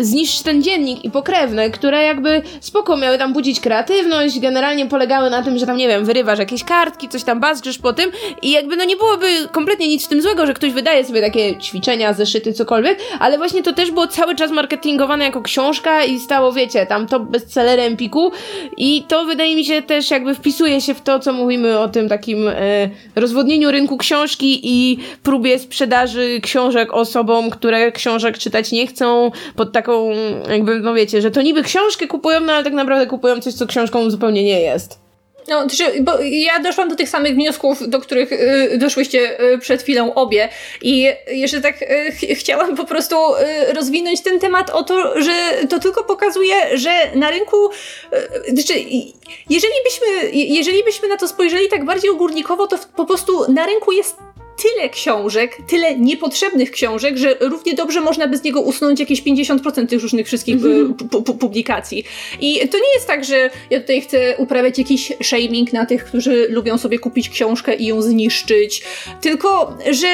[0.00, 5.42] zniszcz ten dziennik i pokrewne, które jakby spoko miały tam budzić kreatywność, generalnie polegały na
[5.42, 8.10] tym, że tam nie wiem, wyrywasz jakieś kartki, coś tam bazczysz po tym
[8.42, 11.58] i jakby no nie byłoby kompletnie nic w tym złego, że ktoś wydaje sobie takie
[11.58, 16.52] ćwiczenia, zeszyty, cokolwiek, ale właśnie to też było cały czas marketingowane jako książka i stało,
[16.52, 18.32] wiecie, tam top bestsellerem Piku
[18.76, 22.08] i to wydaje mi się też jakby wpisuje się w to, co mówimy o tym
[22.08, 22.54] takim e,
[23.16, 30.10] rozwodnieniu rynku książki i próbie sprzedaży książek osobom, które książek czytać nie chcą, pod taką
[30.50, 33.66] jakby, no wiecie, że to niby książkę kupują, no ale tak naprawdę kupują coś, co
[33.66, 35.04] książką zupełnie nie jest.
[35.48, 35.66] No,
[36.00, 40.48] bo ja doszłam do tych samych wniosków, do których y, doszłyście y, przed chwilą obie.
[40.82, 43.16] I jeszcze tak y, ch chciałam po prostu
[43.74, 45.32] rozwinąć ten temat o to, że
[45.68, 47.56] to tylko pokazuje, że na rynku,
[48.48, 48.74] znaczy,
[49.50, 53.92] jeżeli byśmy, jeżeli byśmy na to spojrzeli tak bardziej ogórnikowo, to po prostu na rynku
[53.92, 54.16] jest
[54.62, 59.86] tyle książek, tyle niepotrzebnych książek, że równie dobrze można by z niego usunąć jakieś 50%
[59.86, 61.38] tych różnych wszystkich mm -hmm.
[61.38, 62.04] publikacji.
[62.40, 66.46] I to nie jest tak, że ja tutaj chcę uprawiać jakiś shaming na tych, którzy
[66.50, 68.82] lubią sobie kupić książkę i ją zniszczyć,
[69.20, 70.06] tylko, że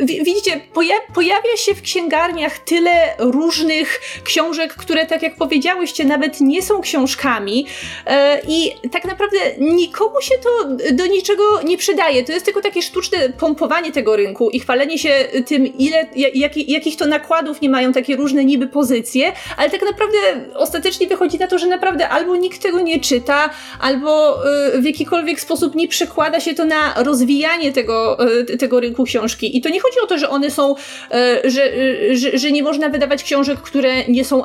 [0.00, 6.40] yy, widzicie, poja pojawia się w księgarniach tyle różnych książek, które tak jak powiedziałyście, nawet
[6.40, 7.66] nie są książkami
[8.06, 8.12] yy,
[8.48, 12.24] i tak naprawdę nikomu się to do niczego nie przydaje.
[12.24, 15.10] To jest tylko takie takie sztuczne pompowanie tego rynku i chwalenie się
[15.46, 20.18] tym, ile, jak, jakich to nakładów nie mają takie różne niby pozycje, ale tak naprawdę
[20.54, 23.50] ostatecznie wychodzi na to, że naprawdę albo nikt tego nie czyta,
[23.80, 24.38] albo
[24.74, 28.18] y, w jakikolwiek sposób nie przekłada się to na rozwijanie tego,
[28.52, 29.56] y, tego rynku książki.
[29.56, 31.72] I to nie chodzi o to, że one są, y, że,
[32.16, 34.44] że, że nie można wydawać książek, które nie są,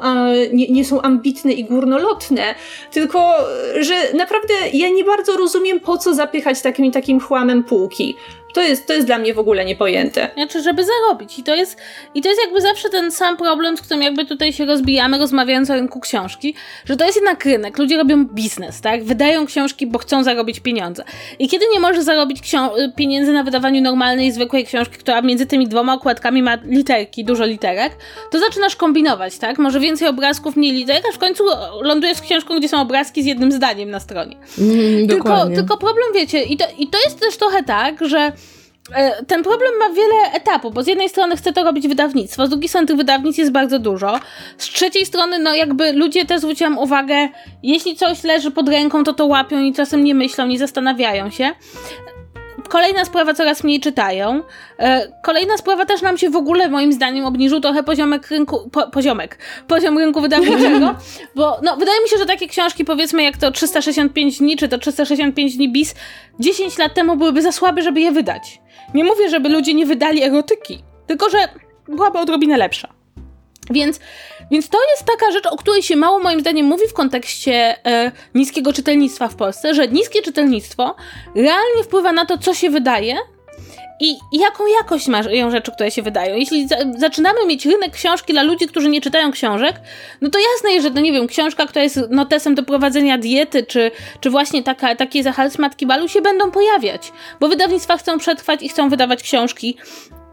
[0.54, 2.56] nie, nie są ambitne i górnolotne,
[2.92, 3.34] tylko
[3.80, 8.16] że naprawdę ja nie bardzo rozumiem, po co zapychać takim takim chłamem półki.
[8.56, 10.30] To jest, to jest dla mnie w ogóle niepojęte.
[10.34, 11.39] Znaczy, żeby zarobić.
[11.39, 11.78] I to jest,
[12.14, 15.70] i to jest jakby zawsze ten sam problem, z którym jakby tutaj się rozbijamy, rozmawiając
[15.70, 17.78] o rynku książki, że to jest jednak rynek.
[17.78, 19.03] Ludzie robią biznes, tak?
[19.03, 21.03] Wydają książki, bo chcą zarobić pieniądze.
[21.39, 22.39] I kiedy nie możesz zarobić
[22.95, 27.91] pieniędzy na wydawaniu normalnej, zwykłej książki, która między tymi dwoma okładkami ma literki, dużo literek,
[28.32, 29.58] to zaczynasz kombinować, tak?
[29.58, 31.43] Może więcej obrazków, mniej literek, a w końcu
[31.82, 34.38] lądujesz z książką, gdzie są obrazki z jednym zdaniem na stronie.
[34.60, 38.32] Mm, tylko, tylko problem, wiecie, i to, i to jest też trochę tak, że
[39.28, 42.70] ten problem ma wiele etapów, bo z jednej strony chce to robić wydawnictwo, z drugiej
[42.70, 44.20] strony tych wydawnictw jest bardzo dużo.
[44.58, 47.30] Z trzeciej strony, no jakby ludzie też zwróciłam uwagę,
[47.64, 51.52] jeśli coś leży pod ręką, to to łapią i czasem nie myślą, nie zastanawiają się.
[52.70, 54.42] Kolejna sprawa, coraz mniej czytają.
[54.80, 58.88] E, kolejna sprawa też nam się w ogóle, moim zdaniem, obniżył trochę poziomek rynku, po,
[58.88, 60.96] poziomek, poziom rynku wydawniczego,
[61.36, 64.78] bo no, wydaje mi się, że takie książki, powiedzmy, jak to 365 dni, czy to
[64.78, 65.96] 365 dni bis,
[66.40, 68.60] 10 lat temu byłyby za słabe, żeby je wydać.
[68.94, 71.38] Nie mówię, żeby ludzie nie wydali erotyki, tylko że
[71.88, 72.94] byłaby odrobinę lepsza.
[73.70, 74.00] Więc,
[74.52, 78.12] więc to jest taka rzecz, o której się mało moim zdaniem mówi w kontekście e,
[78.36, 80.96] niskiego czytelnictwa w Polsce, że niskie czytelnictwo
[81.36, 83.16] realnie wpływa na to, co się wydaje
[84.00, 86.36] i jaką jakość mają rzeczy, które się wydają.
[86.36, 89.76] Jeśli za zaczynamy mieć rynek książki dla ludzi, którzy nie czytają książek,
[90.22, 93.64] no to jasne jest, że, no nie wiem, książka, która jest notesem do prowadzenia diety,
[93.64, 98.64] czy, czy właśnie taka, takie zachal matki balu się będą pojawiać, bo wydawnictwa chcą przetrwać
[98.64, 99.78] i chcą wydawać książki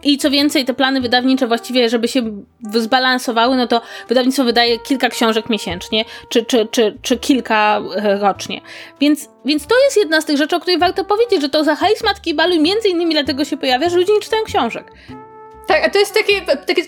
[0.03, 2.43] i co więcej, te plany wydawnicze właściwie, żeby się
[2.75, 8.61] zbalansowały, no to wydawnictwo wydaje kilka książek miesięcznie, czy, czy, czy, czy kilka e, rocznie.
[9.01, 11.77] Więc, więc to jest jedna z tych rzeczy, o której warto powiedzieć, że to za
[11.77, 14.93] hajs Matki Balu między innymi dlatego się pojawia, że ludzie nie czytają książek.
[15.67, 16.33] Tak, a to jest taki,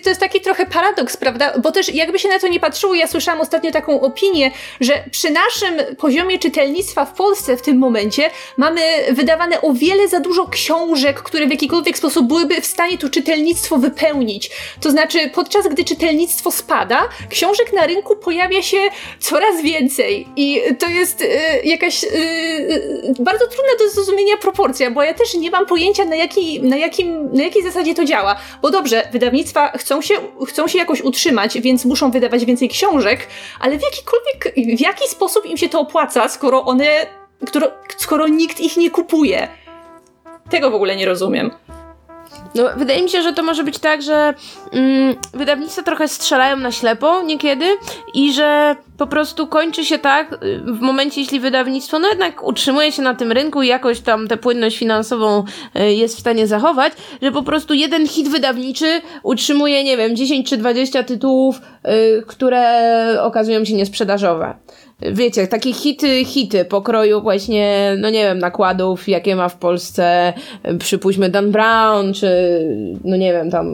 [0.03, 1.53] to jest taki trochę paradoks, prawda?
[1.63, 4.51] Bo też jakby się na to nie patrzyło, ja słyszałam ostatnio taką opinię,
[4.81, 10.19] że przy naszym poziomie czytelnictwa w Polsce w tym momencie mamy wydawane o wiele za
[10.19, 14.51] dużo książek, które w jakikolwiek sposób byłyby w stanie to czytelnictwo wypełnić.
[14.81, 18.77] To znaczy, podczas gdy czytelnictwo spada, książek na rynku pojawia się
[19.19, 21.27] coraz więcej i to jest y,
[21.63, 26.15] jakaś y, y, bardzo trudna do zrozumienia proporcja, bo ja też nie mam pojęcia na,
[26.15, 28.35] jaki, na, jakim, na jakiej zasadzie to działa.
[28.65, 30.15] Bo dobrze, wydawnictwa chcą się,
[30.47, 33.27] chcą się jakoś utrzymać, więc muszą wydawać więcej książek,
[33.59, 36.85] ale w jakikolwiek, w jaki sposób im się to opłaca, skoro one,
[37.47, 39.47] skoro, skoro nikt ich nie kupuje?
[40.49, 41.51] Tego w ogóle nie rozumiem.
[42.55, 44.33] No, wydaje mi się, że to może być tak, że
[44.71, 47.65] mm, wydawnictwa trochę strzelają na ślepo niekiedy
[48.13, 52.91] i że po prostu kończy się tak y, w momencie, jeśli wydawnictwo no jednak utrzymuje
[52.91, 55.43] się na tym rynku i jakoś tam tę płynność finansową
[55.79, 60.49] y, jest w stanie zachować, że po prostu jeden hit wydawniczy utrzymuje, nie wiem, 10
[60.49, 64.55] czy 20 tytułów, y, które okazują się niesprzedażowe
[65.01, 70.33] wiecie, takie hity, hity pokroju właśnie, no nie wiem, nakładów, jakie ma w Polsce,
[70.79, 72.29] przypuśćmy Dan Brown, czy
[73.03, 73.67] no nie wiem, tam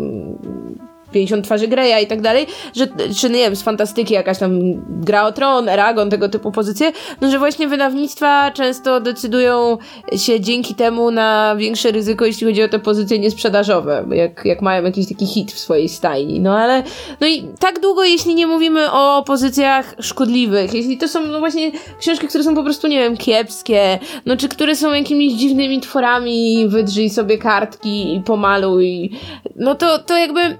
[1.11, 2.87] 50 twarzy Greya i tak dalej, że,
[3.17, 4.59] czy nie wiem, z fantastyki jakaś tam
[4.89, 6.91] gra o tron, Eragon, tego typu pozycje,
[7.21, 9.77] no że właśnie wydawnictwa często decydują
[10.15, 14.83] się dzięki temu na większe ryzyko, jeśli chodzi o te pozycje niesprzedażowe, jak, jak mają
[14.83, 16.83] jakiś taki hit w swojej stajni, no ale
[17.21, 21.71] no i tak długo, jeśli nie mówimy o pozycjach szkodliwych, jeśli to są no właśnie
[21.99, 26.67] książki, które są po prostu, nie wiem, kiepskie, no czy które są jakimiś dziwnymi tworami,
[26.67, 29.11] wydrzyj sobie kartki i pomaluj,
[29.55, 30.57] no to, to jakby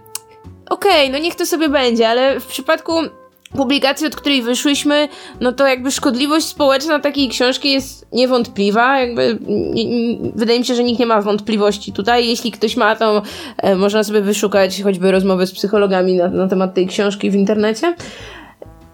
[0.72, 2.94] okej, okay, no niech to sobie będzie, ale w przypadku
[3.58, 5.08] publikacji, od której wyszłyśmy,
[5.42, 9.00] no to jakby szkodliwość społeczna takiej książki jest niewątpliwa.
[9.00, 9.38] Jakby
[10.36, 12.28] wydaje mi się, że nikt nie ma wątpliwości tutaj.
[12.28, 13.22] Jeśli ktoś ma, to
[13.58, 17.96] e, można sobie wyszukać choćby rozmowy z psychologami na, na temat tej książki w internecie.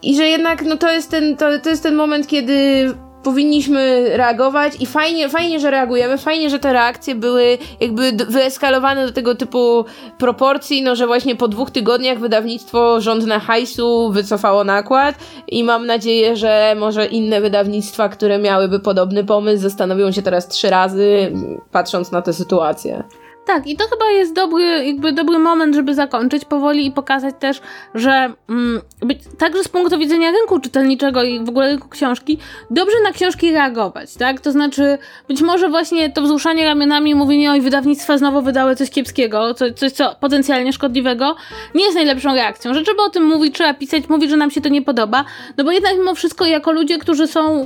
[0.01, 4.73] I że jednak no to jest ten, to, to jest ten moment, kiedy powinniśmy reagować
[4.79, 9.85] i fajnie, fajnie, że reagujemy, fajnie, że te reakcje były jakby wyeskalowane do tego typu
[10.17, 15.15] proporcji, no że właśnie po dwóch tygodniach wydawnictwo rządne hajsu wycofało nakład
[15.47, 20.69] i mam nadzieję, że może inne wydawnictwa, które miałyby podobny pomysł, zastanowią się teraz trzy
[20.69, 21.31] razy,
[21.71, 23.03] patrząc na tę sytuację.
[23.47, 27.61] Tak, i to chyba jest dobry, jakby dobry moment, żeby zakończyć powoli i pokazać też,
[27.95, 28.81] że mm,
[29.37, 32.37] także z punktu widzenia rynku czytelniczego i w ogóle rynku książki,
[32.69, 34.41] dobrze na książki reagować, tak?
[34.41, 39.53] To znaczy, być może właśnie to wzruszanie ramionami mówienie, oj, wydawnictwa znowu wydały coś kiepskiego,
[39.53, 41.35] coś, coś co potencjalnie szkodliwego,
[41.75, 42.73] nie jest najlepszą reakcją.
[42.73, 45.25] Że trzeba o tym mówić, trzeba pisać, mówić, że nam się to nie podoba,
[45.57, 47.65] no bo jednak mimo wszystko jako ludzie, którzy są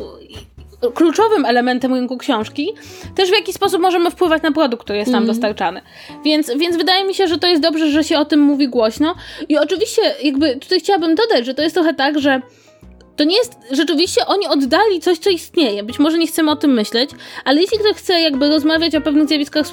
[0.93, 2.73] kluczowym elementem rynku książki,
[3.15, 5.27] też w jaki sposób możemy wpływać na produkt, który jest nam mm.
[5.27, 5.81] dostarczany.
[6.25, 9.15] Więc, więc wydaje mi się, że to jest dobrze, że się o tym mówi głośno.
[9.49, 12.41] I oczywiście, jakby tutaj chciałabym dodać, że to jest trochę tak, że
[13.15, 15.83] to nie jest, rzeczywiście oni oddali coś, co istnieje.
[15.83, 17.09] Być może nie chcemy o tym myśleć,
[17.45, 19.65] ale jeśli ktoś chce jakby rozmawiać o pewnych zjawiskach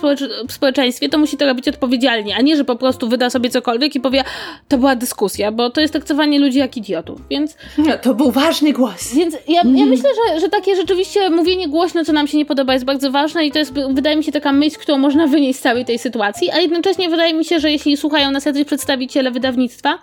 [0.48, 3.94] w społeczeństwie, to musi to robić odpowiedzialnie, a nie, że po prostu wyda sobie cokolwiek
[3.94, 4.24] i powie,
[4.68, 7.56] to była dyskusja, bo to jest traktowanie ludzi jak idiotów, więc...
[7.78, 9.14] No, to był ważny głos.
[9.14, 9.88] Więc ja, ja mm.
[9.88, 13.46] myślę, że, że takie rzeczywiście mówienie głośno, co nam się nie podoba, jest bardzo ważne
[13.46, 16.50] i to jest, wydaje mi się, taka myśl, którą można wynieść z całej tej sytuacji,
[16.50, 19.98] a jednocześnie wydaje mi się, że jeśli słuchają nas jacyś przedstawiciele wydawnictwa,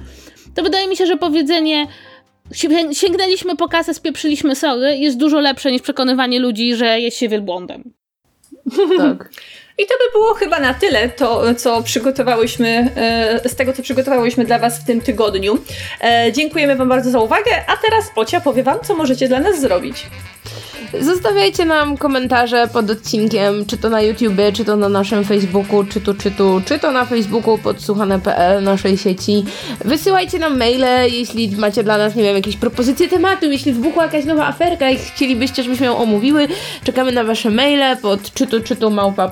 [0.56, 1.88] to wydaje mi się, że powiedzenie
[2.94, 7.94] sięgnęliśmy po kasę, spieprzyliśmy sory, jest dużo lepsze niż przekonywanie ludzi, że jest się wielbłądem.
[8.98, 9.30] Tak.
[9.78, 14.46] I to by było chyba na tyle, to co przygotowałyśmy, e, z tego co przygotowałyśmy
[14.46, 15.58] dla Was w tym tygodniu.
[16.02, 19.62] E, dziękujemy Wam bardzo za uwagę, a teraz Ocia powie Wam, co możecie dla nas
[19.62, 20.06] zrobić.
[21.02, 26.02] Zostawiajcie nam komentarze pod odcinkiem, czy to na YouTubie, czy to na naszym Facebooku, czy
[26.02, 29.46] tu, czy tu, czy to na Facebooku podsłuchane.pl naszej sieci.
[29.86, 34.26] Wysyłajcie nam maile, jeśli macie dla nas, nie wiem, jakieś propozycje tematu, jeśli wybuchła jakaś
[34.26, 36.48] nowa aferka i chcielibyście, żebyśmy ją omówiły.
[36.84, 39.28] Czekamy na wasze maile pod czy tu, czy tu małpa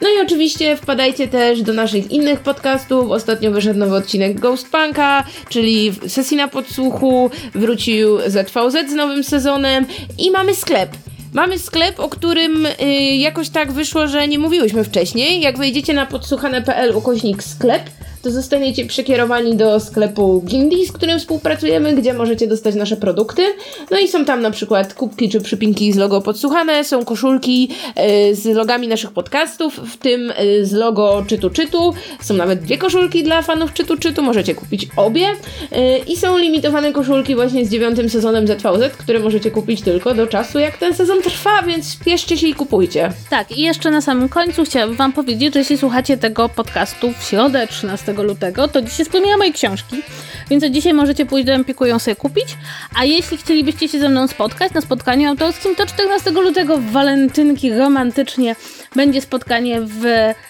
[0.00, 3.10] No i oczywiście wpadajcie też do naszych innych podcastów.
[3.10, 9.86] Ostatnio wyszedł nowy odcinek Ghost Punka, czyli sesji na podsłuchu, wrócił ZVZ z nowym sezonem
[10.18, 10.90] i mamy sklep.
[11.34, 12.84] Mamy sklep, o którym y,
[13.16, 15.40] jakoś tak wyszło, że nie mówiłyśmy wcześniej.
[15.40, 17.82] Jak wejdziecie na podsłuchane.pl ukośnik sklep,
[18.22, 23.42] to zostaniecie przekierowani do sklepu Gindi, z którym współpracujemy, gdzie możecie dostać nasze produkty.
[23.90, 27.68] No i są tam na przykład kubki czy przypinki z logo podsłuchane, są koszulki
[28.30, 31.94] y, z logami naszych podcastów, w tym y, z logo Czytu Czytu.
[32.20, 35.26] Są nawet dwie koszulki dla fanów Czytu Czytu, możecie kupić obie.
[35.28, 40.26] Y, I są limitowane koszulki właśnie z dziewiątym sezonem ZVZ, które możecie kupić tylko do
[40.26, 43.12] czasu, jak ten sezon trwa, więc spieszcie się i kupujcie.
[43.30, 47.24] Tak, i jeszcze na samym końcu chciałabym Wam powiedzieć, że jeśli słuchacie tego podcastu w
[47.24, 50.02] środę 13 lutego, to dzisiaj spełniła mojej książki,
[50.50, 52.56] więc dzisiaj możecie pójść do Empiku ją sobie kupić.
[52.94, 57.74] A jeśli chcielibyście się ze mną spotkać na spotkaniu autorskim, to 14 lutego w walentynki
[57.74, 58.56] romantycznie
[58.96, 60.04] będzie spotkanie w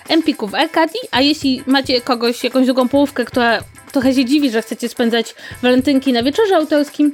[0.09, 3.61] Empiku w Arkadii, a jeśli macie kogoś, jakąś drugą połówkę, która
[3.93, 7.13] trochę się dziwi, że chcecie spędzać walentynki na wieczorze autorskim,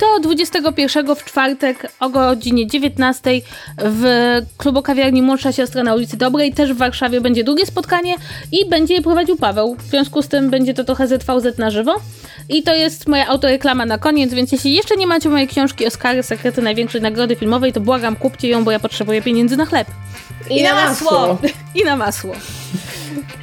[0.00, 3.30] to 21 w czwartek o godzinie 19
[3.78, 4.04] w
[4.56, 8.14] klubu kawiarni Młodsza Siostra na ulicy Dobrej, też w Warszawie będzie drugie spotkanie
[8.52, 9.76] i będzie je prowadził Paweł.
[9.78, 11.94] W związku z tym będzie to trochę ZVZ na żywo.
[12.48, 16.22] I to jest moja autoreklama na koniec, więc jeśli jeszcze nie macie mojej książki Oscary,
[16.22, 19.88] Sekrety Największej Nagrody Filmowej, to błagam, kupcie ją, bo ja potrzebuję pieniędzy na chleb.
[20.50, 21.38] I, na masło.
[21.74, 22.34] I na masło.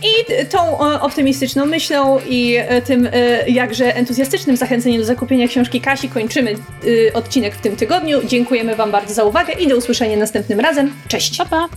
[0.04, 5.82] I tą o, optymistyczną myślą i e, tym e, jakże entuzjastycznym zachęceniem do zakupienia książki
[5.82, 8.22] Kasi kończymy e, odcinek w tym tygodniu.
[8.26, 10.94] Dziękujemy Wam bardzo za uwagę i do usłyszenia następnym razem.
[11.08, 11.38] Cześć!
[11.38, 11.68] Pa, pa!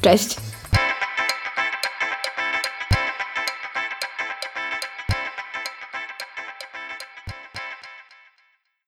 [0.00, 0.36] Cześć!